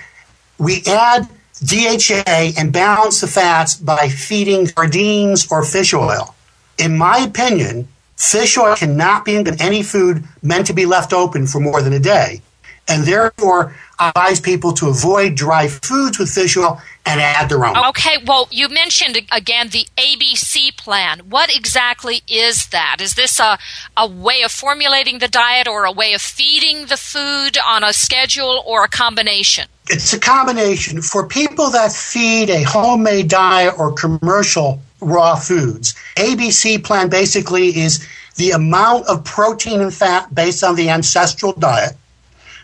we 0.58 0.84
add 0.86 1.30
DHA 1.64 2.60
and 2.60 2.74
balance 2.74 3.22
the 3.22 3.28
fats 3.28 3.76
by 3.76 4.10
feeding 4.10 4.68
sardines 4.68 5.50
or 5.50 5.64
fish 5.64 5.94
oil. 5.94 6.36
In 6.78 6.98
my 6.98 7.20
opinion, 7.20 7.88
fish 8.18 8.58
oil 8.58 8.76
cannot 8.76 9.24
be 9.24 9.36
in 9.38 9.62
any 9.62 9.82
food 9.82 10.26
meant 10.44 10.68
to 10.68 10.74
be 10.74 10.86
left 10.86 11.14
open 11.14 11.48
for 11.48 11.62
more 11.62 11.82
than 11.82 11.94
a 11.94 12.00
day. 12.00 12.42
And 12.90 13.04
therefore, 13.04 13.76
I 14.00 14.10
advise 14.10 14.40
people 14.40 14.72
to 14.74 14.88
avoid 14.88 15.36
dry 15.36 15.68
foods 15.68 16.20
with 16.20 16.30
fish 16.30 16.56
oil 16.56 16.82
and 17.06 17.20
add 17.20 17.50
their 17.50 17.66
own. 17.66 17.78
Okay, 17.90 18.18
well, 18.26 18.48
you 18.52 18.70
mentioned 18.70 19.18
again 19.32 19.70
the 19.70 19.88
ABC 19.98 20.76
plan. 20.78 21.20
What 21.30 21.56
exactly 21.56 22.22
is 22.28 22.68
that? 22.68 22.98
Is 23.00 23.16
this 23.16 23.40
a, 23.40 23.58
a 23.96 24.08
way 24.08 24.42
of 24.44 24.52
formulating 24.52 25.20
the 25.20 25.28
diet 25.28 25.68
or 25.68 25.86
a 25.86 25.92
way 25.92 26.14
of 26.14 26.22
feeding 26.22 26.86
the 26.86 26.98
food 26.98 27.58
on 27.66 27.84
a 27.84 27.94
schedule 27.94 28.64
or 28.66 28.84
a 28.84 28.90
combination? 28.90 29.68
It's 29.90 30.14
a 30.14 30.20
combination. 30.20 31.02
For 31.02 31.26
people 31.28 31.70
that 31.72 31.92
feed 31.92 32.50
a 32.50 32.64
homemade 32.64 33.30
diet 33.30 33.74
or 33.78 33.94
commercial 33.94 34.82
raw 35.00 35.36
foods, 35.36 35.96
ABC 36.18 36.84
plan 36.84 37.10
basically 37.10 37.78
is 37.78 38.06
the 38.36 38.52
amount 38.52 39.08
of 39.08 39.24
protein 39.24 39.82
and 39.82 39.94
fat 39.94 40.34
based 40.34 40.64
on 40.64 40.76
the 40.76 40.90
ancestral 40.90 41.54
diet. 41.54 41.94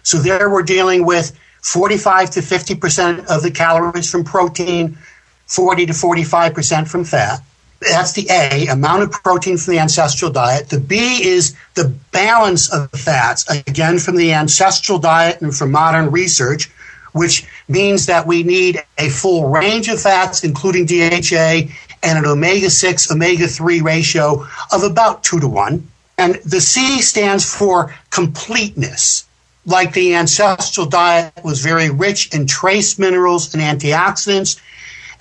So 0.04 0.18
there 0.18 0.50
we're 0.50 0.64
dealing 0.64 1.06
with 1.06 1.38
45 1.62 2.32
to 2.32 2.40
50% 2.42 3.26
of 3.28 3.42
the 3.42 3.52
calories 3.52 4.12
from 4.12 4.24
protein, 4.24 4.98
40 5.48 5.86
to 5.88 5.94
45% 5.94 6.88
from 6.88 7.06
fat. 7.06 7.42
That's 7.80 8.14
the 8.14 8.28
A, 8.30 8.68
amount 8.68 9.04
of 9.04 9.12
protein 9.12 9.58
from 9.58 9.74
the 9.74 9.80
ancestral 9.80 10.32
diet. 10.32 10.70
The 10.70 10.80
B 10.80 11.24
is 11.24 11.56
the 11.76 11.94
balance 12.12 12.72
of 12.72 12.90
fats, 12.92 13.50
again 13.50 14.00
from 14.00 14.16
the 14.16 14.34
ancestral 14.34 15.00
diet 15.00 15.42
and 15.42 15.56
from 15.56 15.72
modern 15.72 16.12
research, 16.12 16.70
which 17.12 17.46
means 17.68 18.06
that 18.06 18.26
we 18.26 18.44
need 18.44 18.82
a 18.98 19.10
full 19.10 19.50
range 19.50 19.90
of 19.90 20.02
fats, 20.02 20.44
including 20.44 20.86
DHA, 20.86 21.70
and 22.04 22.18
an 22.18 22.26
omega 22.26 22.70
6 22.70 23.12
omega 23.12 23.48
3 23.48 23.82
ratio 23.82 24.46
of 24.72 24.84
about 24.84 25.24
2 25.24 25.40
to 25.40 25.48
1. 25.48 25.88
And 26.18 26.36
the 26.46 26.62
C 26.62 27.02
stands 27.02 27.54
for 27.54 27.94
completeness. 28.10 29.26
Like 29.66 29.94
the 29.94 30.16
ancestral 30.16 30.86
diet 30.86 31.34
was 31.44 31.62
very 31.62 31.90
rich 31.90 32.34
in 32.34 32.46
trace 32.48 33.00
minerals 33.00 33.54
and 33.54 33.64
antioxidants. 33.64 34.60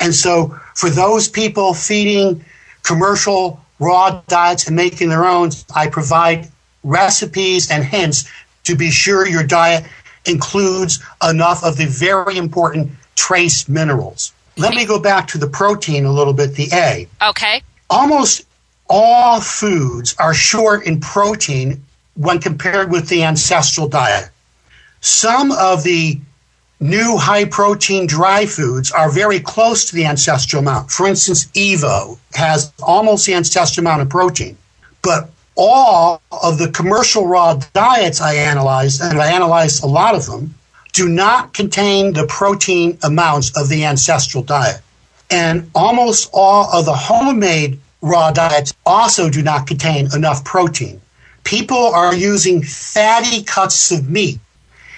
And 0.01 0.15
so 0.15 0.59
for 0.75 0.91
those 0.91 1.29
people 1.29 1.75
feeding 1.75 2.45
commercial 2.83 3.61
raw 3.79 4.23
diets 4.27 4.67
and 4.67 4.77
making 4.77 5.09
their 5.09 5.25
own, 5.25 5.51
I 5.75 5.89
provide 5.89 6.49
recipes 6.83 7.71
and 7.71 7.85
hints 7.85 8.29
to 8.65 8.77
be 8.77 8.91
sure 8.91 9.27
your 9.27 9.45
diet 9.45 9.85
includes 10.25 11.03
enough 11.29 11.65
of 11.65 11.77
the 11.77 11.87
very 11.87 12.37
important 12.37 12.91
trace 13.15 13.69
minerals. 13.69 14.33
Let 14.57 14.75
me 14.75 14.85
go 14.85 15.01
back 15.01 15.29
to 15.29 15.39
the 15.39 15.47
protein 15.47 16.05
a 16.05 16.13
little 16.13 16.33
bit, 16.33 16.55
the 16.55 16.69
A. 16.73 17.09
Okay. 17.23 17.63
Almost 17.89 18.47
all 18.89 19.41
foods 19.41 20.15
are 20.19 20.35
short 20.35 20.85
in 20.85 21.01
protein 21.01 21.83
when 22.15 22.39
compared 22.41 22.91
with 22.91 23.09
the 23.09 23.25
ancestral 23.25 23.89
diet. 23.89 24.29
Some 25.03 25.51
of 25.53 25.83
the 25.83 26.21
new 26.79 27.17
high 27.17 27.45
protein 27.45 28.07
dry 28.07 28.47
foods 28.47 28.91
are 28.91 29.11
very 29.11 29.41
close 29.41 29.85
to 29.87 29.97
the 29.97 30.07
ancestral 30.07 30.63
amount. 30.63 30.91
For 30.91 31.07
instance, 31.07 31.47
Evo 31.55 32.19
has 32.35 32.73
almost 32.83 33.27
the 33.27 33.35
ancestral 33.35 33.85
amount 33.85 34.03
of 34.03 34.09
protein. 34.09 34.57
But 35.03 35.29
all 35.57 36.23
of 36.31 36.59
the 36.59 36.69
commercial 36.69 37.27
raw 37.27 37.61
diets 37.73 38.21
I 38.21 38.35
analyzed, 38.35 39.03
and 39.03 39.21
I 39.21 39.33
analyzed 39.33 39.83
a 39.83 39.87
lot 39.87 40.15
of 40.15 40.27
them, 40.27 40.55
do 40.93 41.09
not 41.09 41.53
contain 41.53 42.13
the 42.13 42.27
protein 42.27 42.99
amounts 43.03 43.57
of 43.57 43.69
the 43.69 43.85
ancestral 43.85 44.45
diet. 44.45 44.81
And 45.31 45.69
almost 45.75 46.31
all 46.33 46.71
of 46.73 46.85
the 46.85 46.95
homemade 46.95 47.81
raw 48.03 48.31
diets 48.31 48.73
also 48.87 49.31
do 49.31 49.43
not 49.43 49.67
contain 49.67 50.15
enough 50.15 50.45
protein. 50.45 51.01
People 51.45 51.87
are 51.93 52.15
using 52.15 52.63
fatty 52.63 53.43
cuts 53.43 53.91
of 53.91 54.09
meat. 54.09 54.39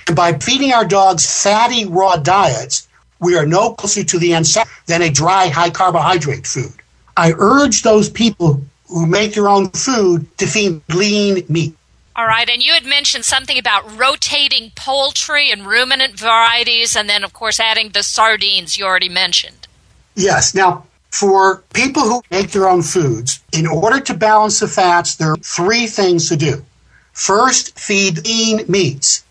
And 0.07 0.17
by 0.17 0.35
feeding 0.35 0.73
our 0.73 0.85
dogs 0.85 1.43
fatty 1.43 1.87
raw 1.87 2.17
diets, 2.17 2.89
we 3.21 3.37
are 3.37 3.47
no 3.47 3.73
closer 3.73 4.05
to 4.05 4.19
the 4.19 4.35
ancestral 4.35 4.75
than 4.87 5.03
a 5.03 5.11
dry, 5.11 5.49
high 5.49 5.71
carbohydrate 5.71 6.47
food. 6.47 6.73
I 7.17 7.33
urge 7.37 7.83
those 7.83 8.11
people 8.11 8.61
who 8.89 9.07
make 9.07 9.35
their 9.35 9.49
own 9.49 9.71
food 9.71 10.27
to 10.39 10.47
feed 10.47 10.83
lean 10.89 11.45
meat. 11.49 11.75
All 12.17 12.27
right, 12.27 12.49
and 12.49 12.63
you 12.63 12.75
had 12.75 12.85
mentioned 12.85 13.25
something 13.25 13.59
about 13.59 13.99
rotating 13.99 14.71
poultry 14.77 15.51
and 15.51 15.67
ruminant 15.67 16.19
varieties, 16.19 16.95
and 16.95 17.09
then, 17.09 17.25
of 17.25 17.33
course, 17.33 17.59
adding 17.59 17.89
the 17.89 18.05
sardines 18.05 18.79
you 18.79 18.85
already 18.85 19.09
mentioned. 19.09 19.67
Yes. 20.15 20.55
Now, 20.55 20.87
for 21.11 21.65
people 21.73 22.03
who 22.03 22.23
make 22.31 22.53
their 22.53 22.69
own 22.69 22.83
foods, 22.83 23.43
in 23.53 23.67
order 23.67 23.99
to 24.01 24.15
balance 24.15 24.61
the 24.61 24.69
fats, 24.69 25.17
there 25.17 25.33
are 25.33 25.37
three 25.37 25.89
things 25.89 26.29
to 26.29 26.37
do. 26.37 26.65
First, 27.13 27.79
feed 27.79 28.25
lean 28.25 28.65
meats. 28.69 29.24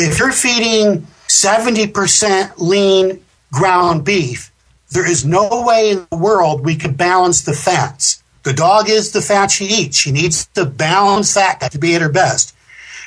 If 0.00 0.20
you're 0.20 0.30
feeding 0.30 1.08
70% 1.26 2.52
lean 2.58 3.20
ground 3.52 4.04
beef, 4.04 4.52
there 4.92 5.04
is 5.04 5.24
no 5.24 5.64
way 5.66 5.90
in 5.90 6.06
the 6.08 6.16
world 6.16 6.64
we 6.64 6.76
could 6.76 6.96
balance 6.96 7.42
the 7.42 7.52
fats. 7.52 8.22
The 8.44 8.52
dog 8.52 8.88
is 8.88 9.10
the 9.10 9.20
fat 9.20 9.50
she 9.50 9.64
eats. 9.64 9.96
She 9.96 10.12
needs 10.12 10.46
to 10.54 10.66
balance 10.66 11.34
that 11.34 11.72
to 11.72 11.78
be 11.80 11.96
at 11.96 12.00
her 12.00 12.08
best. 12.08 12.54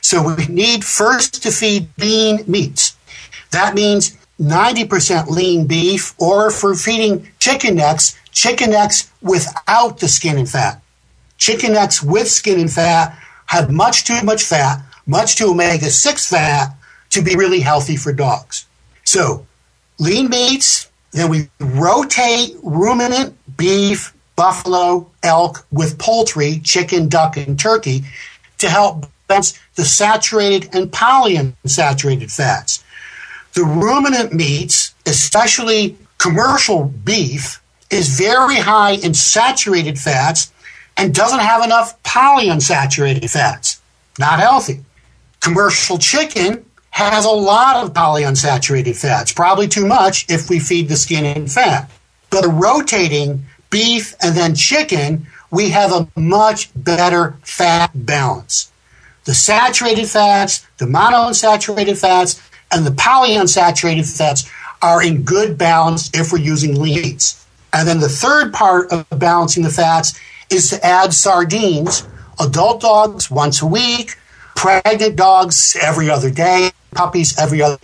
So 0.01 0.36
we 0.36 0.48
need 0.48 0.83
first 0.83 1.41
to 1.43 1.51
feed 1.51 1.88
lean 1.98 2.43
meats. 2.45 2.98
That 3.51 3.74
means 3.74 4.17
90% 4.41 5.27
lean 5.29 5.67
beef, 5.67 6.13
or 6.19 6.51
for 6.51 6.75
feeding 6.75 7.25
chicken 7.39 7.75
necks, 7.75 8.19
chicken 8.33 8.71
necks 8.71 9.10
without 9.21 10.00
the 10.00 10.10
skin 10.10 10.38
and 10.38 10.50
fat. 10.50 10.81
Chicken 11.38 11.71
necks 11.71 12.03
with 12.03 12.29
skin 12.29 12.60
and 12.60 12.71
fat 12.71 13.17
have 13.45 13.71
much 13.71 14.03
too 14.03 14.21
much 14.24 14.43
fat, 14.43 14.83
much 15.05 15.38
too 15.38 15.51
omega 15.51 15.89
6 15.89 16.29
fat 16.29 16.75
to 17.11 17.21
be 17.21 17.35
really 17.35 17.59
healthy 17.59 17.95
for 17.95 18.11
dogs. 18.11 18.65
So 19.03 19.45
lean 19.99 20.29
meats, 20.29 20.89
then 21.11 21.29
we 21.29 21.49
rotate 21.59 22.55
ruminant 22.63 23.37
beef, 23.57 24.13
buffalo, 24.35 25.09
elk 25.24 25.65
with 25.71 26.00
poultry, 26.00 26.59
chicken, 26.63 27.09
duck, 27.09 27.37
and 27.37 27.59
turkey 27.59 28.03
to 28.57 28.69
help 28.69 29.05
balance 29.27 29.59
the 29.75 29.85
saturated 29.85 30.74
and 30.74 30.91
polyunsaturated 30.91 32.31
fats. 32.31 32.83
The 33.53 33.63
ruminant 33.63 34.33
meats, 34.33 34.93
especially 35.05 35.97
commercial 36.17 36.85
beef, 36.85 37.61
is 37.89 38.17
very 38.17 38.55
high 38.55 38.91
in 38.91 39.13
saturated 39.13 40.00
fats 40.00 40.51
and 40.95 41.13
doesn't 41.13 41.39
have 41.39 41.63
enough 41.63 42.01
polyunsaturated 42.03 43.29
fats. 43.29 43.81
Not 44.17 44.39
healthy. 44.39 44.79
Commercial 45.41 45.97
chicken 45.97 46.65
has 46.91 47.25
a 47.25 47.31
lot 47.31 47.83
of 47.83 47.93
polyunsaturated 47.93 48.95
fats, 48.95 49.31
probably 49.31 49.67
too 49.67 49.87
much 49.87 50.25
if 50.29 50.49
we 50.49 50.59
feed 50.59 50.87
the 50.87 50.95
skin 50.95 51.25
and 51.25 51.51
fat. 51.51 51.89
But 52.29 52.45
rotating 52.45 53.45
beef 53.69 54.13
and 54.21 54.35
then 54.35 54.53
chicken, 54.53 55.25
we 55.49 55.69
have 55.69 55.91
a 55.91 56.07
much 56.19 56.69
better 56.75 57.37
fat 57.43 57.91
balance. 57.93 58.71
The 59.25 59.33
saturated 59.33 60.07
fats, 60.07 60.65
the 60.77 60.85
monounsaturated 60.85 61.99
fats, 61.99 62.41
and 62.71 62.85
the 62.85 62.91
polyunsaturated 62.91 64.17
fats 64.17 64.49
are 64.81 65.01
in 65.03 65.23
good 65.23 65.57
balance 65.57 66.09
if 66.13 66.31
we're 66.31 66.39
using 66.39 66.79
lean 66.79 67.01
meats. 67.01 67.45
And 67.73 67.87
then 67.87 67.99
the 67.99 68.09
third 68.09 68.53
part 68.53 68.91
of 68.91 69.05
balancing 69.17 69.63
the 69.63 69.69
fats 69.69 70.19
is 70.49 70.69
to 70.69 70.85
add 70.85 71.13
sardines, 71.13 72.07
adult 72.39 72.81
dogs 72.81 73.31
once 73.31 73.61
a 73.61 73.65
week, 73.65 74.17
pregnant 74.55 75.15
dogs 75.15 75.77
every 75.81 76.09
other 76.09 76.29
day, 76.29 76.71
puppies 76.91 77.37
every 77.37 77.61
other, 77.61 77.77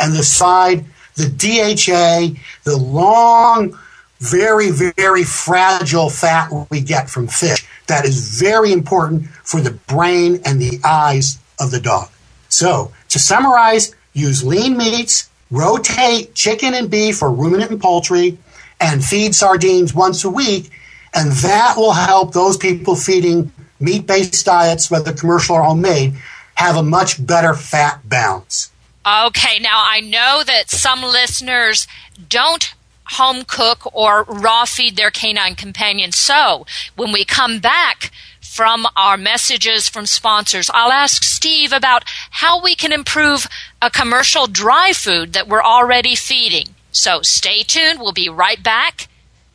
and 0.00 0.14
the 0.14 0.22
side, 0.22 0.84
the 1.14 1.28
DHA, 1.28 2.38
the 2.64 2.76
long, 2.76 3.78
very, 4.20 4.70
very 4.70 5.24
fragile 5.24 6.08
fat 6.08 6.50
we 6.70 6.80
get 6.80 7.10
from 7.10 7.26
fish. 7.26 7.66
That 7.88 8.04
is 8.04 8.40
very 8.40 8.72
important 8.72 9.26
for 9.28 9.60
the 9.60 9.72
brain 9.72 10.40
and 10.44 10.60
the 10.60 10.80
eyes 10.84 11.38
of 11.60 11.70
the 11.70 11.80
dog. 11.80 12.08
So, 12.48 12.92
to 13.08 13.18
summarize, 13.18 13.94
use 14.12 14.44
lean 14.44 14.76
meats, 14.76 15.28
rotate 15.50 16.34
chicken 16.34 16.74
and 16.74 16.90
beef 16.90 17.22
or 17.22 17.30
ruminant 17.32 17.70
and 17.70 17.80
poultry, 17.80 18.38
and 18.80 19.04
feed 19.04 19.34
sardines 19.34 19.94
once 19.94 20.24
a 20.24 20.30
week. 20.30 20.70
And 21.14 21.32
that 21.32 21.74
will 21.76 21.92
help 21.92 22.32
those 22.32 22.56
people 22.56 22.94
feeding 22.94 23.52
meat 23.80 24.06
based 24.06 24.44
diets, 24.44 24.90
whether 24.90 25.12
commercial 25.12 25.56
or 25.56 25.62
homemade, 25.62 26.14
have 26.54 26.76
a 26.76 26.82
much 26.82 27.24
better 27.24 27.54
fat 27.54 28.00
balance. 28.08 28.70
Okay, 29.04 29.58
now 29.58 29.82
I 29.84 30.00
know 30.00 30.42
that 30.46 30.70
some 30.70 31.02
listeners 31.02 31.88
don't 32.28 32.74
home 33.06 33.44
cook 33.44 33.94
or 33.94 34.22
raw 34.24 34.64
feed 34.64 34.96
their 34.96 35.10
canine 35.10 35.54
companion. 35.54 36.12
So 36.12 36.66
when 36.96 37.12
we 37.12 37.24
come 37.24 37.58
back 37.58 38.10
from 38.40 38.86
our 38.96 39.16
messages 39.16 39.88
from 39.88 40.06
sponsors, 40.06 40.70
I'll 40.72 40.92
ask 40.92 41.22
Steve 41.24 41.72
about 41.72 42.04
how 42.30 42.62
we 42.62 42.74
can 42.74 42.92
improve 42.92 43.46
a 43.80 43.90
commercial 43.90 44.46
dry 44.46 44.92
food 44.92 45.32
that 45.32 45.48
we're 45.48 45.62
already 45.62 46.14
feeding. 46.14 46.68
So 46.92 47.22
stay 47.22 47.62
tuned. 47.62 47.98
We'll 47.98 48.12
be 48.12 48.28
right 48.28 48.62
back 48.62 49.08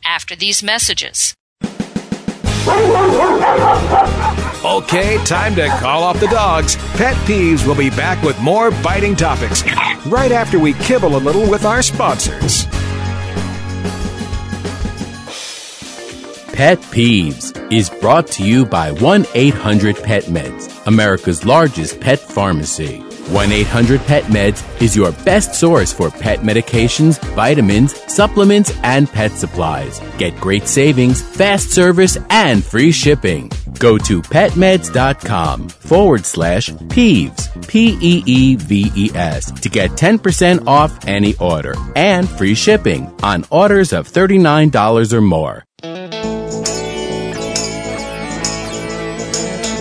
after 0.04 0.36
these 0.36 0.62
messages. 0.62 1.34
Okay, 4.68 5.16
time 5.24 5.54
to 5.54 5.66
call 5.68 6.02
off 6.02 6.20
the 6.20 6.26
dogs. 6.26 6.76
Pet 6.96 7.16
Peeves 7.26 7.66
will 7.66 7.74
be 7.74 7.88
back 7.88 8.22
with 8.22 8.38
more 8.38 8.70
biting 8.70 9.16
topics 9.16 9.62
right 10.04 10.30
after 10.30 10.58
we 10.58 10.74
kibble 10.74 11.16
a 11.16 11.18
little 11.18 11.48
with 11.48 11.64
our 11.64 11.80
sponsors. 11.80 12.66
Pet 16.52 16.78
Peeves 16.92 17.72
is 17.72 17.88
brought 17.88 18.26
to 18.26 18.44
you 18.44 18.66
by 18.66 18.92
1 18.92 19.24
800 19.34 19.96
Pet 20.02 20.24
Meds, 20.24 20.86
America's 20.86 21.46
largest 21.46 21.98
pet 21.98 22.18
pharmacy. 22.18 23.07
1 23.30 23.52
800 23.52 24.00
Pet 24.02 24.24
Meds 24.24 24.82
is 24.82 24.96
your 24.96 25.12
best 25.24 25.54
source 25.54 25.92
for 25.92 26.10
pet 26.10 26.40
medications, 26.40 27.20
vitamins, 27.34 27.94
supplements, 28.12 28.72
and 28.82 29.08
pet 29.08 29.32
supplies. 29.32 30.00
Get 30.18 30.38
great 30.40 30.66
savings, 30.66 31.22
fast 31.22 31.70
service, 31.70 32.16
and 32.30 32.64
free 32.64 32.90
shipping. 32.90 33.50
Go 33.78 33.98
to 33.98 34.22
petmeds.com 34.22 35.68
forward 35.68 36.24
slash 36.24 36.70
peeves, 36.70 37.68
P 37.68 37.98
E 38.00 38.22
E 38.26 38.56
V 38.56 38.90
E 38.94 39.10
S, 39.14 39.52
to 39.60 39.68
get 39.68 39.90
10% 39.90 40.66
off 40.66 41.06
any 41.06 41.36
order 41.36 41.74
and 41.94 42.28
free 42.28 42.54
shipping 42.54 43.12
on 43.22 43.44
orders 43.50 43.92
of 43.92 44.08
$39 44.08 45.12
or 45.12 45.20
more. 45.20 45.67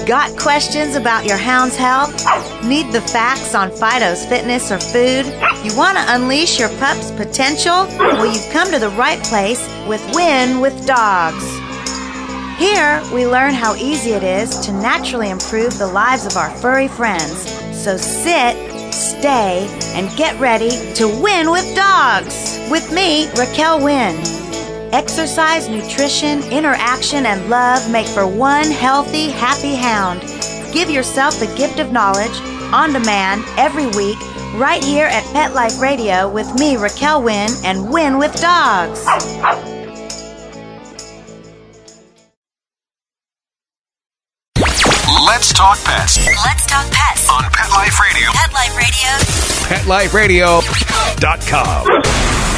Got 0.07 0.39
questions 0.39 0.95
about 0.95 1.25
your 1.25 1.35
hound's 1.35 1.75
health? 1.75 2.13
Need 2.63 2.93
the 2.93 3.01
facts 3.01 3.53
on 3.53 3.69
Fido's 3.69 4.25
fitness 4.25 4.71
or 4.71 4.79
food? 4.79 5.25
You 5.65 5.75
want 5.75 5.97
to 5.97 6.15
unleash 6.15 6.57
your 6.57 6.69
pup's 6.79 7.11
potential? 7.11 7.85
Well, 7.99 8.25
you've 8.25 8.49
come 8.53 8.71
to 8.71 8.79
the 8.79 8.91
right 8.91 9.21
place 9.23 9.59
with 9.85 10.01
Win 10.15 10.61
with 10.61 10.87
Dogs. 10.87 11.43
Here, 12.57 13.03
we 13.13 13.27
learn 13.27 13.53
how 13.53 13.75
easy 13.75 14.11
it 14.11 14.23
is 14.23 14.57
to 14.61 14.71
naturally 14.71 15.29
improve 15.29 15.77
the 15.77 15.87
lives 15.87 16.25
of 16.25 16.37
our 16.37 16.51
furry 16.51 16.87
friends. 16.87 17.51
So 17.77 17.97
sit, 17.97 18.55
stay, 18.93 19.67
and 19.93 20.15
get 20.15 20.39
ready 20.39 20.69
to 20.93 21.07
win 21.21 21.51
with 21.51 21.75
dogs. 21.75 22.57
With 22.71 22.93
me, 22.93 23.27
Raquel 23.31 23.83
Wynn. 23.83 24.15
Exercise, 24.93 25.67
nutrition, 25.67 26.41
interaction, 26.51 27.25
and 27.25 27.49
love 27.49 27.89
make 27.91 28.07
for 28.07 28.25
one 28.25 28.65
healthy, 28.71 29.29
happy 29.29 29.75
hound. 29.75 30.21
Give 30.73 30.89
yourself 30.89 31.39
the 31.39 31.53
gift 31.57 31.79
of 31.79 31.91
knowledge 31.91 32.39
on 32.73 32.93
demand 32.93 33.43
every 33.57 33.87
week 33.87 34.17
right 34.55 34.83
here 34.83 35.07
at 35.07 35.23
Pet 35.33 35.53
Life 35.53 35.79
Radio 35.81 36.29
with 36.29 36.53
me, 36.55 36.77
Raquel 36.77 37.21
Wynn, 37.21 37.49
and 37.63 37.91
Win 37.91 38.17
with 38.17 38.33
Dogs. 38.39 39.05
Let's 45.25 45.53
talk 45.53 45.77
pets 45.83 46.17
Let's 46.25 46.65
talk 46.65 46.89
pets. 46.91 47.29
on 47.29 47.43
Pet 47.51 47.69
Life 47.71 47.99
Radio. 47.99 48.31
Pet 48.33 48.53
Life 49.87 50.13
Radio. 50.13 50.61
PetLifeRadio.com. 50.61 52.56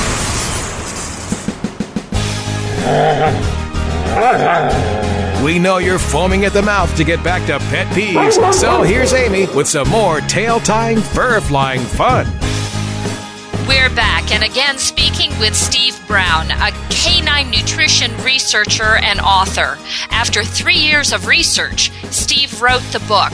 We 5.43 5.57
know 5.57 5.77
you're 5.77 5.99
foaming 5.99 6.45
at 6.45 6.53
the 6.53 6.61
mouth 6.61 6.95
to 6.97 7.03
get 7.03 7.23
back 7.23 7.45
to 7.47 7.59
pet 7.69 7.87
peeves, 7.87 8.53
so 8.53 8.81
here's 8.81 9.13
Amy 9.13 9.47
with 9.55 9.67
some 9.67 9.87
more 9.89 10.19
tail 10.21 10.59
tying, 10.59 10.99
fur 10.99 11.39
flying 11.39 11.81
fun. 11.81 12.27
We're 13.67 13.89
back, 13.95 14.31
and 14.31 14.43
again 14.43 14.77
speaking 14.77 15.29
with 15.39 15.55
Steve 15.55 15.99
Brown, 16.07 16.51
a 16.51 16.71
canine 16.89 17.51
nutrition 17.51 18.11
researcher 18.23 18.97
and 18.97 19.19
author. 19.21 19.77
After 20.09 20.43
three 20.43 20.77
years 20.77 21.13
of 21.13 21.27
research, 21.27 21.91
Steve 22.11 22.61
wrote 22.61 22.83
the 22.91 22.99
book, 23.07 23.31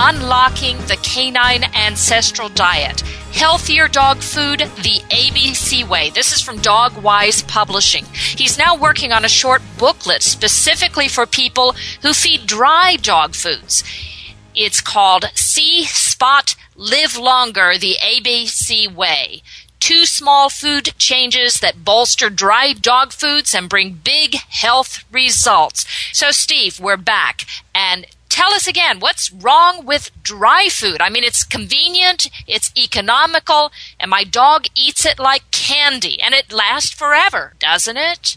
Unlocking 0.00 0.76
the 0.86 0.96
Canine 1.02 1.64
Ancestral 1.74 2.48
Diet 2.50 3.00
Healthier 3.32 3.88
Dog 3.88 4.18
Food 4.18 4.60
the 4.60 5.02
ABC 5.10 5.86
Way. 5.88 6.10
This 6.10 6.32
is 6.32 6.40
from 6.40 6.58
Dogwise 6.58 7.42
Publishing. 7.48 8.04
He's 8.04 8.56
now 8.56 8.76
working 8.76 9.10
on 9.10 9.24
a 9.24 9.28
short 9.28 9.60
booklet 9.76 10.22
specifically 10.22 11.08
for 11.08 11.26
people 11.26 11.74
who 12.02 12.12
feed 12.12 12.46
dry 12.46 12.94
dog 12.94 13.34
foods. 13.34 13.82
It's 14.54 14.80
called 14.80 15.24
See, 15.34 15.84
Spot, 15.86 16.54
Live 16.76 17.18
Longer 17.18 17.76
the 17.76 17.96
ABC 18.00 18.94
Way. 18.94 19.42
Two 19.80 20.06
small 20.06 20.48
food 20.48 20.90
changes 20.98 21.58
that 21.58 21.84
bolster 21.84 22.30
dry 22.30 22.72
dog 22.72 23.12
foods 23.12 23.52
and 23.52 23.68
bring 23.68 24.00
big 24.04 24.34
health 24.48 25.04
results. 25.10 25.86
So, 26.12 26.30
Steve, 26.30 26.78
we're 26.78 26.96
back. 26.96 27.46
And 27.74 28.06
tell 28.28 28.52
us 28.52 28.66
again 28.66 29.00
what's 29.00 29.32
wrong 29.32 29.84
with 29.84 30.10
dry 30.22 30.68
food? 30.70 31.00
I 31.00 31.10
mean, 31.10 31.24
it's 31.24 31.44
convenient, 31.44 32.30
it's 32.46 32.72
economical, 32.76 33.72
and 33.98 34.10
my 34.10 34.24
dog 34.24 34.66
eats 34.74 35.04
it 35.04 35.18
like 35.18 35.50
candy, 35.50 36.20
and 36.20 36.34
it 36.34 36.52
lasts 36.52 36.92
forever, 36.92 37.54
doesn't 37.58 37.96
it? 37.96 38.36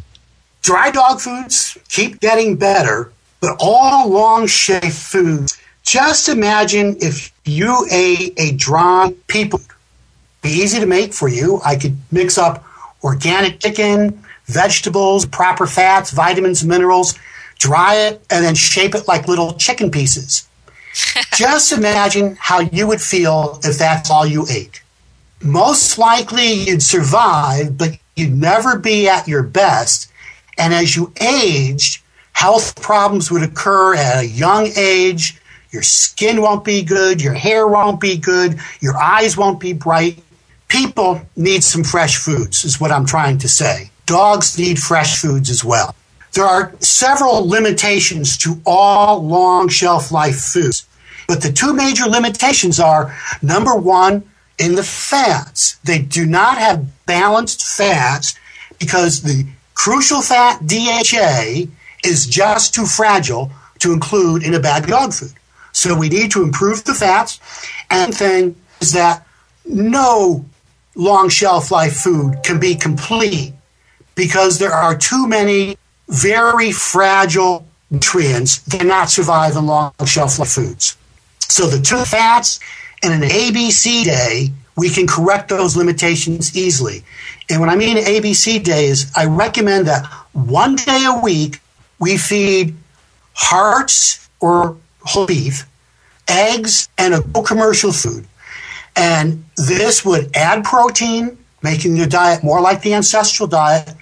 Dry 0.61 0.91
dog 0.91 1.21
foods 1.21 1.77
keep 1.89 2.19
getting 2.19 2.55
better, 2.55 3.11
but 3.39 3.57
all 3.59 4.09
long 4.09 4.47
shelf 4.47 4.93
foods. 4.93 5.57
Just 5.83 6.29
imagine 6.29 6.97
if 7.01 7.31
you 7.45 7.87
ate 7.89 8.33
a 8.37 8.53
dry 8.53 9.13
people. 9.27 9.61
Be 10.41 10.49
easy 10.49 10.79
to 10.79 10.85
make 10.85 11.13
for 11.13 11.27
you. 11.27 11.59
I 11.65 11.75
could 11.75 11.97
mix 12.11 12.37
up 12.37 12.63
organic 13.03 13.59
chicken, 13.59 14.23
vegetables, 14.45 15.25
proper 15.25 15.65
fats, 15.65 16.11
vitamins, 16.11 16.63
minerals, 16.63 17.17
dry 17.61 17.95
it, 17.95 18.25
and 18.31 18.43
then 18.43 18.55
shape 18.55 18.95
it 18.95 19.07
like 19.07 19.27
little 19.27 19.53
chicken 19.53 19.91
pieces. 19.91 20.47
Just 21.35 21.71
imagine 21.71 22.35
how 22.39 22.59
you 22.59 22.87
would 22.87 23.01
feel 23.01 23.59
if 23.63 23.77
that's 23.77 24.09
all 24.09 24.25
you 24.25 24.45
ate. 24.49 24.81
Most 25.43 25.97
likely 25.97 26.51
you'd 26.51 26.83
survive, 26.83 27.77
but 27.77 27.91
you'd 28.15 28.33
never 28.33 28.77
be 28.79 29.07
at 29.07 29.27
your 29.27 29.43
best. 29.43 30.11
And 30.57 30.73
as 30.73 30.95
you 30.95 31.13
aged, 31.21 32.01
health 32.33 32.81
problems 32.81 33.31
would 33.31 33.43
occur 33.43 33.95
at 33.95 34.23
a 34.23 34.27
young 34.27 34.67
age. 34.75 35.39
Your 35.71 35.83
skin 35.83 36.41
won't 36.41 36.65
be 36.65 36.81
good, 36.81 37.21
your 37.21 37.33
hair 37.33 37.67
won't 37.67 38.01
be 38.01 38.17
good, 38.17 38.59
your 38.81 38.97
eyes 38.97 39.37
won't 39.37 39.59
be 39.59 39.71
bright. 39.71 40.17
People 40.67 41.21
need 41.35 41.63
some 41.63 41.83
fresh 41.83 42.17
foods, 42.17 42.65
is 42.65 42.81
what 42.81 42.91
I'm 42.91 43.05
trying 43.05 43.37
to 43.39 43.47
say. 43.47 43.91
Dogs 44.07 44.57
need 44.57 44.79
fresh 44.79 45.19
foods 45.19 45.49
as 45.49 45.63
well. 45.63 45.95
There 46.33 46.45
are 46.45 46.73
several 46.79 47.47
limitations 47.47 48.37
to 48.39 48.61
all 48.65 49.21
long 49.25 49.67
shelf 49.67 50.11
life 50.11 50.39
foods, 50.39 50.87
but 51.27 51.41
the 51.41 51.51
two 51.51 51.73
major 51.73 52.05
limitations 52.05 52.79
are 52.79 53.15
number 53.41 53.75
one, 53.75 54.23
in 54.61 54.75
the 54.75 54.83
fats. 54.83 55.77
They 55.83 55.99
do 55.99 56.25
not 56.25 56.57
have 56.57 57.05
balanced 57.05 57.65
fats 57.65 58.35
because 58.79 59.23
the 59.23 59.47
crucial 59.73 60.21
fat 60.21 60.67
DHA 60.67 61.67
is 62.03 62.27
just 62.27 62.73
too 62.73 62.85
fragile 62.85 63.51
to 63.79 63.91
include 63.91 64.43
in 64.43 64.53
a 64.53 64.57
of 64.57 64.87
dog 64.87 65.13
food. 65.13 65.33
So 65.71 65.97
we 65.97 66.09
need 66.09 66.31
to 66.31 66.43
improve 66.43 66.83
the 66.83 66.93
fats. 66.93 67.39
And 67.89 68.13
thing 68.13 68.55
is 68.79 68.93
that 68.93 69.25
no 69.65 70.45
long 70.95 71.29
shelf 71.29 71.71
life 71.71 71.95
food 71.95 72.43
can 72.43 72.59
be 72.59 72.75
complete 72.75 73.53
because 74.15 74.59
there 74.59 74.73
are 74.73 74.95
too 74.95 75.27
many 75.27 75.77
very 76.11 76.71
fragile 76.71 77.65
nutrients 77.89 78.59
cannot 78.69 79.09
survive 79.09 79.55
in 79.55 79.65
long 79.65 79.93
shelf 80.05 80.37
life 80.39 80.49
foods. 80.49 80.97
So 81.39 81.67
the 81.67 81.81
two 81.81 82.03
fats 82.05 82.59
and 83.03 83.23
an 83.23 83.29
ABC 83.29 84.03
day, 84.03 84.49
we 84.77 84.89
can 84.89 85.07
correct 85.07 85.49
those 85.49 85.75
limitations 85.75 86.55
easily. 86.55 87.03
And 87.49 87.59
when 87.59 87.69
I 87.69 87.75
mean 87.75 87.97
ABC 87.97 88.63
day 88.63 88.85
is 88.85 89.11
I 89.15 89.25
recommend 89.25 89.87
that 89.87 90.05
one 90.33 90.75
day 90.75 91.05
a 91.05 91.19
week 91.21 91.59
we 91.99 92.17
feed 92.17 92.75
hearts 93.33 94.29
or 94.39 94.77
whole 95.01 95.27
beef, 95.27 95.65
eggs, 96.27 96.89
and 96.97 97.13
a 97.13 97.21
commercial 97.43 97.91
food. 97.91 98.25
And 98.95 99.45
this 99.55 100.03
would 100.03 100.35
add 100.35 100.63
protein, 100.63 101.37
making 101.63 101.95
your 101.95 102.07
diet 102.07 102.43
more 102.43 102.59
like 102.59 102.81
the 102.81 102.93
ancestral 102.93 103.47
diet, 103.47 103.93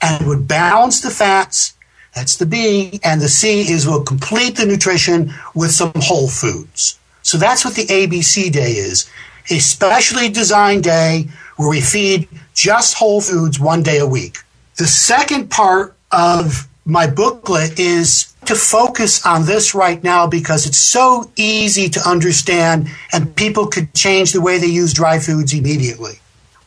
and 0.00 0.26
would 0.26 0.46
balance 0.48 1.00
the 1.00 1.10
fats. 1.10 1.74
That's 2.14 2.36
the 2.36 2.46
B. 2.46 3.00
And 3.04 3.20
the 3.20 3.28
C 3.28 3.70
is 3.70 3.86
we'll 3.86 4.02
complete 4.02 4.56
the 4.56 4.66
nutrition 4.66 5.32
with 5.54 5.70
some 5.70 5.92
whole 5.96 6.28
foods. 6.28 6.98
So 7.22 7.38
that's 7.38 7.64
what 7.64 7.74
the 7.74 7.86
ABC 7.86 8.52
day 8.52 8.72
is. 8.72 9.10
A 9.50 9.58
specially 9.58 10.28
designed 10.28 10.84
day 10.84 11.28
where 11.56 11.68
we 11.68 11.80
feed 11.80 12.28
just 12.54 12.94
whole 12.94 13.20
foods 13.20 13.60
one 13.60 13.82
day 13.82 13.98
a 13.98 14.06
week. 14.06 14.38
The 14.76 14.86
second 14.86 15.50
part 15.50 15.96
of 16.12 16.68
my 16.84 17.06
booklet 17.06 17.78
is 17.78 18.32
to 18.46 18.54
focus 18.54 19.26
on 19.26 19.44
this 19.44 19.74
right 19.74 20.02
now 20.04 20.26
because 20.26 20.66
it's 20.66 20.78
so 20.78 21.30
easy 21.36 21.88
to 21.88 22.08
understand 22.08 22.88
and 23.12 23.34
people 23.34 23.66
could 23.66 23.92
change 23.94 24.32
the 24.32 24.40
way 24.40 24.58
they 24.58 24.66
use 24.66 24.92
dry 24.92 25.18
foods 25.18 25.52
immediately. 25.52 26.20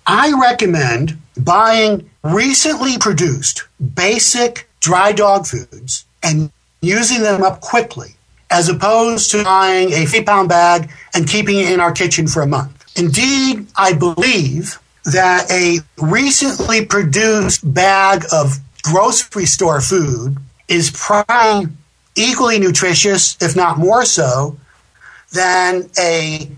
I 0.06 0.34
recommend 0.34 1.18
buying 1.44 2.10
recently 2.24 2.98
produced 2.98 3.64
basic 3.96 4.68
dry 4.80 5.12
dog 5.12 5.48
foods 5.48 6.06
and 6.24 6.52
using 6.82 7.22
them 7.22 7.44
up 7.44 7.62
quickly 7.62 8.16
as 8.52 8.68
opposed 8.70 9.32
to 9.32 9.44
buying 9.44 9.92
a 9.92 10.06
50 10.06 10.24
pound 10.24 10.50
bag 10.50 10.90
and 11.14 11.28
keeping 11.28 11.58
it 11.60 11.72
in 11.72 11.80
our 11.80 11.92
kitchen 11.92 12.28
for 12.28 12.42
a 12.42 12.48
month. 12.48 12.86
Indeed, 12.98 13.68
I 13.78 13.94
believe 13.94 14.80
that 15.06 15.50
a 15.52 15.80
recently 15.98 16.86
produced 16.86 17.74
bag 17.74 18.26
of 18.32 18.58
grocery 18.84 19.46
store 19.46 19.82
food 19.82 20.38
is 20.68 20.92
probably 20.92 21.72
equally 22.16 22.60
nutritious, 22.60 23.38
if 23.42 23.56
not 23.56 23.78
more 23.78 24.06
so, 24.06 24.58
than 25.32 25.90
a 25.98 26.50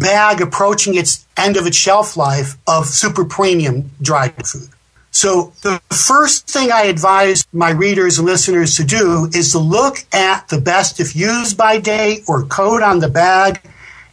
bag 0.00 0.40
approaching 0.40 0.96
its 0.96 1.26
end 1.36 1.56
of 1.56 1.66
its 1.66 1.76
shelf 1.76 2.16
life 2.16 2.56
of 2.66 2.86
super 2.86 3.24
premium 3.24 3.90
dried 4.02 4.34
food. 4.46 4.70
So 5.12 5.52
the 5.62 5.80
first 5.90 6.48
thing 6.48 6.72
I 6.72 6.82
advise 6.82 7.44
my 7.52 7.70
readers 7.70 8.18
and 8.18 8.26
listeners 8.26 8.76
to 8.76 8.84
do 8.84 9.28
is 9.34 9.52
to 9.52 9.58
look 9.58 9.98
at 10.12 10.48
the 10.48 10.60
best 10.60 11.00
if 11.00 11.14
used 11.14 11.56
by 11.56 11.78
date 11.78 12.24
or 12.26 12.44
code 12.44 12.82
on 12.82 13.00
the 13.00 13.08
bag 13.08 13.60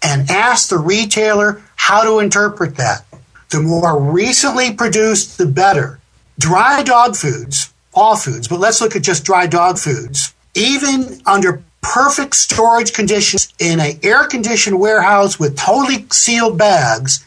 and 0.03 0.29
ask 0.29 0.69
the 0.69 0.77
retailer 0.77 1.61
how 1.75 2.03
to 2.03 2.19
interpret 2.19 2.75
that. 2.75 3.05
The 3.49 3.61
more 3.61 3.99
recently 3.99 4.73
produced, 4.73 5.37
the 5.37 5.45
better. 5.45 5.99
Dry 6.37 6.83
dog 6.83 7.15
foods, 7.15 7.73
all 7.93 8.17
foods, 8.17 8.47
but 8.47 8.59
let's 8.59 8.81
look 8.81 8.95
at 8.95 9.03
just 9.03 9.23
dry 9.23 9.47
dog 9.47 9.77
foods. 9.77 10.33
Even 10.53 11.21
under 11.25 11.63
perfect 11.81 12.35
storage 12.35 12.93
conditions 12.93 13.53
in 13.59 13.79
an 13.79 13.99
air 14.03 14.25
conditioned 14.25 14.79
warehouse 14.79 15.39
with 15.39 15.57
totally 15.57 16.05
sealed 16.11 16.57
bags, 16.57 17.25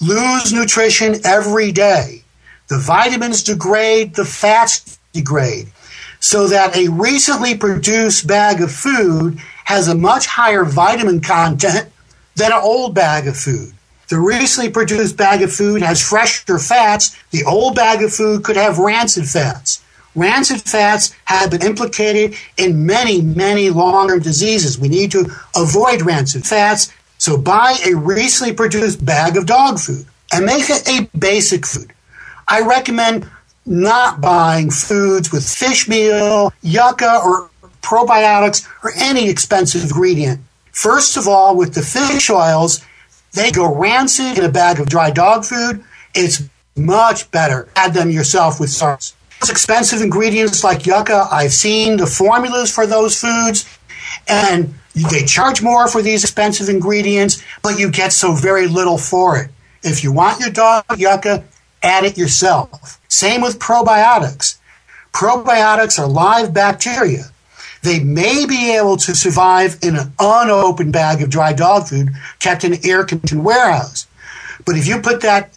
lose 0.00 0.52
nutrition 0.52 1.16
every 1.24 1.72
day. 1.72 2.22
The 2.68 2.78
vitamins 2.78 3.42
degrade, 3.42 4.14
the 4.14 4.24
fats 4.24 4.98
degrade. 5.12 5.68
So 6.20 6.46
that 6.48 6.76
a 6.76 6.88
recently 6.88 7.56
produced 7.56 8.26
bag 8.26 8.60
of 8.60 8.70
food 8.70 9.38
has 9.64 9.88
a 9.88 9.94
much 9.94 10.26
higher 10.26 10.64
vitamin 10.64 11.20
content 11.20 11.90
than 12.36 12.52
an 12.52 12.60
old 12.62 12.94
bag 12.94 13.26
of 13.26 13.36
food. 13.36 13.72
the 14.08 14.20
recently 14.20 14.70
produced 14.70 15.16
bag 15.16 15.40
of 15.40 15.50
food 15.50 15.80
has 15.80 16.06
fresher 16.06 16.58
fats, 16.58 17.16
the 17.30 17.44
old 17.44 17.74
bag 17.74 18.02
of 18.02 18.12
food 18.12 18.44
could 18.44 18.56
have 18.56 18.78
rancid 18.78 19.26
fats. 19.26 19.81
Rancid 20.14 20.62
fats 20.62 21.14
have 21.24 21.50
been 21.50 21.62
implicated 21.62 22.34
in 22.56 22.84
many, 22.84 23.22
many 23.22 23.70
long 23.70 24.08
term 24.08 24.20
diseases. 24.20 24.78
We 24.78 24.88
need 24.88 25.10
to 25.12 25.30
avoid 25.56 26.02
rancid 26.02 26.46
fats, 26.46 26.92
so 27.18 27.36
buy 27.38 27.78
a 27.86 27.94
recently 27.94 28.52
produced 28.52 29.04
bag 29.04 29.36
of 29.36 29.46
dog 29.46 29.78
food 29.78 30.06
and 30.32 30.44
make 30.44 30.68
it 30.68 30.88
a 30.88 31.08
basic 31.16 31.66
food. 31.66 31.92
I 32.48 32.60
recommend 32.60 33.28
not 33.64 34.20
buying 34.20 34.70
foods 34.70 35.32
with 35.32 35.48
fish 35.48 35.88
meal, 35.88 36.52
yucca, 36.62 37.20
or 37.24 37.48
probiotics, 37.80 38.66
or 38.82 38.92
any 38.96 39.28
expensive 39.28 39.82
ingredient. 39.82 40.40
First 40.72 41.16
of 41.16 41.28
all, 41.28 41.56
with 41.56 41.74
the 41.74 41.82
fish 41.82 42.28
oils, 42.28 42.84
they 43.32 43.50
go 43.50 43.74
rancid 43.74 44.38
in 44.38 44.44
a 44.44 44.50
bag 44.50 44.80
of 44.80 44.88
dry 44.88 45.10
dog 45.10 45.44
food. 45.44 45.84
It's 46.14 46.42
much 46.76 47.30
better. 47.30 47.68
Add 47.76 47.94
them 47.94 48.10
yourself 48.10 48.58
with 48.58 48.70
sauce. 48.70 49.14
Expensive 49.50 50.00
ingredients 50.00 50.64
like 50.64 50.86
yucca, 50.86 51.28
I've 51.30 51.52
seen 51.52 51.96
the 51.96 52.06
formulas 52.06 52.72
for 52.72 52.86
those 52.86 53.20
foods, 53.20 53.66
and 54.28 54.74
they 54.94 55.24
charge 55.24 55.62
more 55.62 55.88
for 55.88 56.02
these 56.02 56.22
expensive 56.22 56.68
ingredients, 56.68 57.42
but 57.62 57.78
you 57.78 57.90
get 57.90 58.12
so 58.12 58.34
very 58.34 58.66
little 58.66 58.98
for 58.98 59.38
it. 59.38 59.50
If 59.82 60.04
you 60.04 60.12
want 60.12 60.40
your 60.40 60.50
dog 60.50 60.84
yucca, 60.96 61.44
add 61.82 62.04
it 62.04 62.16
yourself. 62.16 63.00
Same 63.08 63.40
with 63.40 63.58
probiotics. 63.58 64.58
Probiotics 65.12 65.98
are 65.98 66.06
live 66.06 66.54
bacteria. 66.54 67.24
They 67.82 67.98
may 67.98 68.46
be 68.46 68.76
able 68.76 68.96
to 68.98 69.14
survive 69.14 69.78
in 69.82 69.96
an 69.96 70.12
unopened 70.18 70.92
bag 70.92 71.20
of 71.20 71.30
dry 71.30 71.52
dog 71.52 71.88
food 71.88 72.10
kept 72.38 72.64
in 72.64 72.74
an 72.74 72.78
air 72.84 73.04
conditioned 73.04 73.44
warehouse. 73.44 74.06
But 74.64 74.76
if 74.76 74.86
you 74.86 75.00
put 75.00 75.20
that 75.22 75.50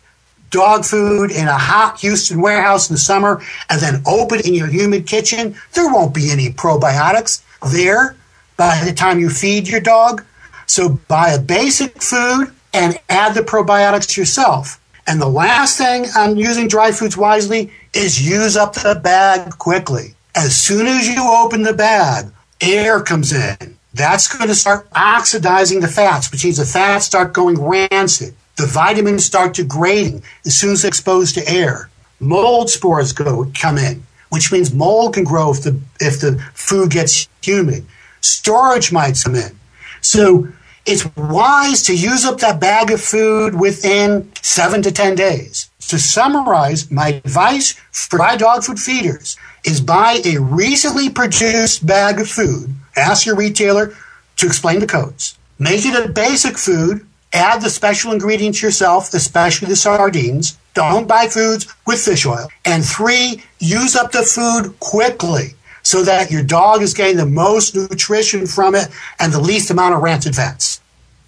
dog 0.56 0.86
food 0.86 1.32
in 1.32 1.50
a 1.50 1.58
hot 1.58 2.00
Houston 2.00 2.40
warehouse 2.40 2.90
in 2.90 2.94
the 2.94 3.00
summer 3.00 3.42
and 3.70 3.82
then 3.82 4.02
open 4.08 4.40
in 4.46 4.54
your 4.54 4.68
humid 4.68 5.06
kitchen, 5.06 5.54
there 5.74 5.92
won't 5.92 6.16
be 6.16 6.32
any 6.32 6.50
probiotics 6.50 7.44
there 7.74 8.16
by 8.56 8.82
the 8.86 8.94
time 8.94 9.20
you 9.20 9.30
feed 9.30 9.68
your 9.68 9.82
dog. 9.82 10.24
So 10.66 10.98
buy 11.10 11.32
a 11.32 11.42
basic 11.42 12.02
food 12.02 12.54
and 12.74 12.98
add 13.10 13.36
the 13.36 13.42
probiotics 13.42 14.16
yourself. 14.16 14.80
And 15.06 15.22
the 15.22 15.28
last 15.28 15.78
thing 15.78 16.06
on 16.16 16.38
using 16.38 16.70
dry 16.70 16.94
foods 16.94 17.18
wisely 17.18 17.70
is 17.94 18.26
use 18.26 18.56
up 18.56 18.76
the 18.76 19.00
bag 19.04 19.58
quickly. 19.58 20.16
As 20.36 20.56
soon 20.56 20.88
as 20.88 21.08
you 21.08 21.22
open 21.22 21.64
the 21.64 21.74
bag, 21.74 22.28
air 22.62 23.02
comes 23.02 23.34
in. 23.34 23.78
That's 23.94 24.34
going 24.34 24.48
to 24.48 24.56
start 24.56 24.88
oxidizing 24.96 25.82
the 25.82 25.90
fats, 25.90 26.32
which 26.32 26.46
means 26.46 26.58
the 26.58 26.66
fats 26.66 27.06
start 27.06 27.34
going 27.34 27.62
rancid. 27.62 28.34
The 28.58 28.66
vitamins 28.66 29.26
start 29.26 29.56
degrading 29.56 30.24
as 30.46 30.56
soon 30.56 30.72
as 30.72 30.86
exposed 30.86 31.36
to 31.36 31.50
air. 31.50 31.90
Mold 32.20 32.70
spores 32.70 33.12
go 33.12 33.52
come 33.60 33.78
in, 33.78 34.04
which 34.30 34.52
means 34.52 34.74
mold 34.74 35.14
can 35.14 35.24
grow 35.24 35.52
if 35.52 35.64
the 35.64 35.80
if 36.00 36.22
the 36.22 36.42
food 36.54 36.92
gets 36.92 37.28
humid. 37.42 37.86
Storage 38.22 38.92
mites 38.92 39.24
come 39.24 39.36
in. 39.36 39.60
So 40.02 40.48
it's 40.86 41.06
wise 41.16 41.82
to 41.84 41.96
use 41.96 42.26
up 42.26 42.40
that 42.40 42.60
bag 42.60 42.92
of 42.92 43.02
food 43.02 43.60
within 43.60 44.32
seven 44.42 44.82
to 44.84 44.92
10 44.92 45.16
days. 45.16 45.70
To 45.88 46.00
summarize, 46.00 46.90
my 46.92 47.22
advice 47.24 47.74
for 47.92 48.18
my 48.18 48.36
dog 48.36 48.64
food 48.64 48.80
feeders 48.80 49.36
is 49.64 49.82
buy 49.82 50.22
a 50.24 50.38
recently 50.38 51.10
produced 51.10 51.86
bag 51.86 52.20
of 52.20 52.30
food. 52.30 52.74
Ask 52.96 53.26
your 53.26 53.36
retailer 53.36 53.96
to 54.38 54.46
explain 54.46 54.80
the 54.80 54.88
codes. 54.88 55.38
Make 55.58 55.86
it 55.86 56.06
a 56.06 56.10
basic 56.10 56.58
food. 56.58 57.06
Add 57.36 57.62
the 57.62 57.70
special 57.70 58.14
ingredients 58.14 58.62
yourself, 58.62 59.14
especially 59.14 59.68
the 59.68 59.76
sardines. 59.76 60.58
Don't 60.74 61.06
buy 61.06 61.28
foods 61.28 61.68
with 61.86 62.00
fish 62.00 62.26
oil. 62.26 62.48
And 62.64 62.86
three, 62.86 63.44
use 63.60 63.94
up 63.94 64.14
the 64.14 64.24
food 64.24 64.80
quickly 64.80 65.56
so 65.84 66.02
that 66.04 66.32
your 66.32 66.44
dog 66.44 66.82
is 66.82 66.94
getting 66.94 67.18
the 67.18 67.26
most 67.26 67.76
nutrition 67.76 68.48
from 68.48 68.74
it 68.74 68.88
and 69.20 69.34
the 69.34 69.42
least 69.42 69.70
amount 69.70 69.96
of 69.96 70.02
rancid 70.02 70.34
fats. 70.34 70.80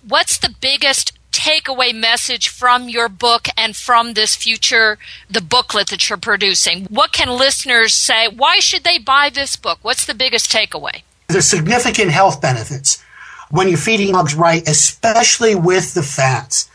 What's 0.07 0.37
the 0.37 0.55
biggest 0.61 1.11
takeaway 1.33 1.93
message 1.93 2.47
from 2.47 2.87
your 2.87 3.09
book 3.09 3.49
and 3.57 3.75
from 3.75 4.13
this 4.13 4.33
future, 4.33 4.97
the 5.29 5.41
booklet 5.41 5.89
that 5.89 6.09
you're 6.09 6.17
producing? 6.17 6.85
What 6.85 7.11
can 7.11 7.27
listeners 7.27 7.93
say? 7.93 8.29
Why 8.29 8.59
should 8.59 8.85
they 8.85 8.97
buy 8.97 9.29
this 9.29 9.57
book? 9.57 9.79
What's 9.81 10.05
the 10.05 10.13
biggest 10.13 10.49
takeaway? 10.49 11.01
There's 11.27 11.47
significant 11.47 12.11
health 12.11 12.41
benefits 12.41 13.03
when 13.49 13.67
you're 13.67 13.77
feeding 13.77 14.13
dogs 14.13 14.35
right, 14.35 14.67
especially 14.67 15.55
with 15.55 15.93
the 15.93 16.03
fats. 16.03 16.69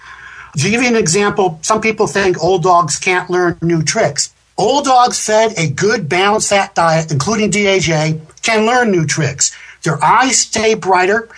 To 0.56 0.70
give 0.70 0.82
you 0.82 0.88
an 0.88 0.96
example, 0.96 1.58
some 1.62 1.80
people 1.80 2.06
think 2.06 2.42
old 2.42 2.62
dogs 2.62 2.98
can't 2.98 3.30
learn 3.30 3.58
new 3.62 3.82
tricks. 3.82 4.34
Old 4.58 4.84
dogs 4.84 5.24
fed 5.24 5.54
a 5.56 5.70
good 5.70 6.08
balanced 6.08 6.50
fat 6.50 6.74
diet, 6.74 7.10
including 7.10 7.50
DHA, 7.50 8.18
can 8.42 8.66
learn 8.66 8.90
new 8.90 9.06
tricks. 9.06 9.56
Their 9.82 10.02
eyes 10.04 10.40
stay 10.40 10.74
brighter. 10.74 11.28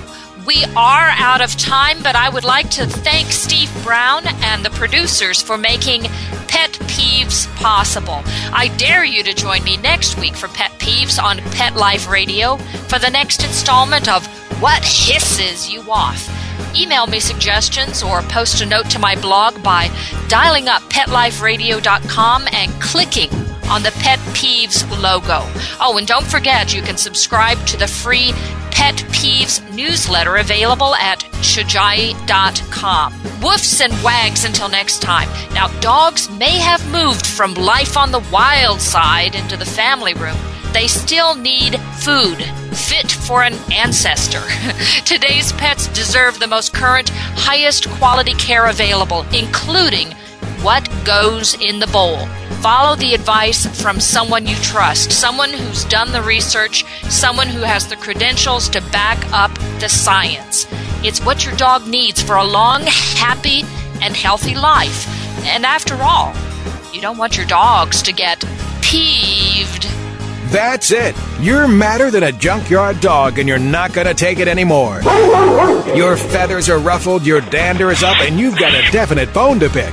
we 0.46 0.64
are 0.76 1.10
out 1.16 1.40
of 1.40 1.56
time, 1.56 2.02
but 2.02 2.16
I 2.16 2.28
would 2.28 2.44
like 2.44 2.70
to 2.70 2.86
thank 2.86 3.28
Steve 3.28 3.70
Brown 3.82 4.26
and 4.42 4.64
the 4.64 4.70
producers 4.70 5.42
for 5.42 5.58
making 5.58 6.02
Pet 6.48 6.72
Peeves 6.88 7.46
possible. 7.56 8.22
I 8.52 8.72
dare 8.76 9.04
you 9.04 9.22
to 9.22 9.34
join 9.34 9.62
me 9.64 9.76
next 9.76 10.18
week 10.18 10.34
for 10.34 10.48
Pet 10.48 10.72
Peeves 10.78 11.22
on 11.22 11.38
Pet 11.52 11.76
Life 11.76 12.08
Radio 12.08 12.56
for 12.56 12.98
the 12.98 13.10
next 13.10 13.44
installment 13.44 14.08
of 14.08 14.26
What 14.60 14.82
Hisses 14.82 15.70
You 15.70 15.82
Off. 15.90 16.28
Email 16.76 17.06
me 17.06 17.20
suggestions 17.20 18.02
or 18.02 18.22
post 18.22 18.60
a 18.62 18.66
note 18.66 18.88
to 18.90 18.98
my 18.98 19.16
blog 19.16 19.62
by 19.62 19.90
dialing 20.28 20.68
up 20.68 20.82
petliferadio.com 20.84 22.44
and 22.52 22.72
clicking 22.80 23.30
on 23.68 23.82
the 23.82 23.92
Pet 24.00 24.18
Peeves 24.34 24.88
logo. 25.00 25.42
Oh, 25.80 25.96
and 25.98 26.06
don't 26.06 26.26
forget 26.26 26.74
you 26.74 26.82
can 26.82 26.96
subscribe 26.96 27.64
to 27.66 27.76
the 27.76 27.86
free 27.86 28.32
Pet 28.80 28.96
Peeves 29.12 29.60
newsletter 29.74 30.36
available 30.36 30.94
at 30.94 31.20
shojai.com. 31.42 33.12
Woofs 33.42 33.84
and 33.84 33.92
wags 34.02 34.46
until 34.46 34.70
next 34.70 35.02
time. 35.02 35.28
Now, 35.52 35.68
dogs 35.80 36.30
may 36.30 36.56
have 36.56 36.90
moved 36.90 37.26
from 37.26 37.52
life 37.52 37.98
on 37.98 38.10
the 38.10 38.26
wild 38.32 38.80
side 38.80 39.34
into 39.34 39.58
the 39.58 39.66
family 39.66 40.14
room. 40.14 40.38
They 40.72 40.86
still 40.86 41.34
need 41.34 41.78
food 41.98 42.38
fit 42.74 43.12
for 43.12 43.42
an 43.42 43.52
ancestor. 43.70 44.42
Today's 45.04 45.52
pets 45.52 45.88
deserve 45.88 46.38
the 46.38 46.46
most 46.46 46.72
current, 46.72 47.10
highest 47.10 47.86
quality 47.90 48.32
care 48.32 48.68
available, 48.70 49.26
including 49.34 50.14
what 50.62 50.88
goes 51.04 51.54
in 51.60 51.78
the 51.78 51.86
bowl. 51.86 52.26
Follow 52.60 52.94
the 52.94 53.14
advice 53.14 53.66
from 53.80 53.98
someone 53.98 54.46
you 54.46 54.56
trust, 54.56 55.10
someone 55.10 55.50
who's 55.50 55.84
done 55.86 56.12
the 56.12 56.20
research, 56.20 56.84
someone 57.08 57.48
who 57.48 57.62
has 57.62 57.86
the 57.86 57.96
credentials 57.96 58.68
to 58.68 58.82
back 58.92 59.18
up 59.32 59.52
the 59.80 59.88
science. 59.88 60.66
It's 61.02 61.24
what 61.24 61.46
your 61.46 61.56
dog 61.56 61.86
needs 61.86 62.22
for 62.22 62.36
a 62.36 62.44
long, 62.44 62.82
happy, 62.84 63.62
and 64.02 64.14
healthy 64.14 64.54
life. 64.54 65.08
And 65.46 65.64
after 65.64 65.94
all, 66.02 66.34
you 66.92 67.00
don't 67.00 67.16
want 67.16 67.38
your 67.38 67.46
dogs 67.46 68.02
to 68.02 68.12
get 68.12 68.44
peeved. 68.82 69.84
That's 70.50 70.90
it. 70.90 71.16
You're 71.40 71.68
madder 71.68 72.10
than 72.10 72.24
a 72.24 72.32
junkyard 72.32 73.00
dog 73.00 73.38
and 73.38 73.48
you're 73.48 73.58
not 73.58 73.94
going 73.94 74.08
to 74.08 74.14
take 74.14 74.40
it 74.40 74.48
anymore. 74.48 75.00
Your 75.94 76.16
feathers 76.16 76.68
are 76.68 76.78
ruffled, 76.78 77.24
your 77.24 77.40
dander 77.40 77.90
is 77.90 78.02
up, 78.02 78.20
and 78.20 78.38
you've 78.38 78.58
got 78.58 78.74
a 78.74 78.90
definite 78.92 79.32
bone 79.32 79.58
to 79.60 79.68
pick. 79.68 79.92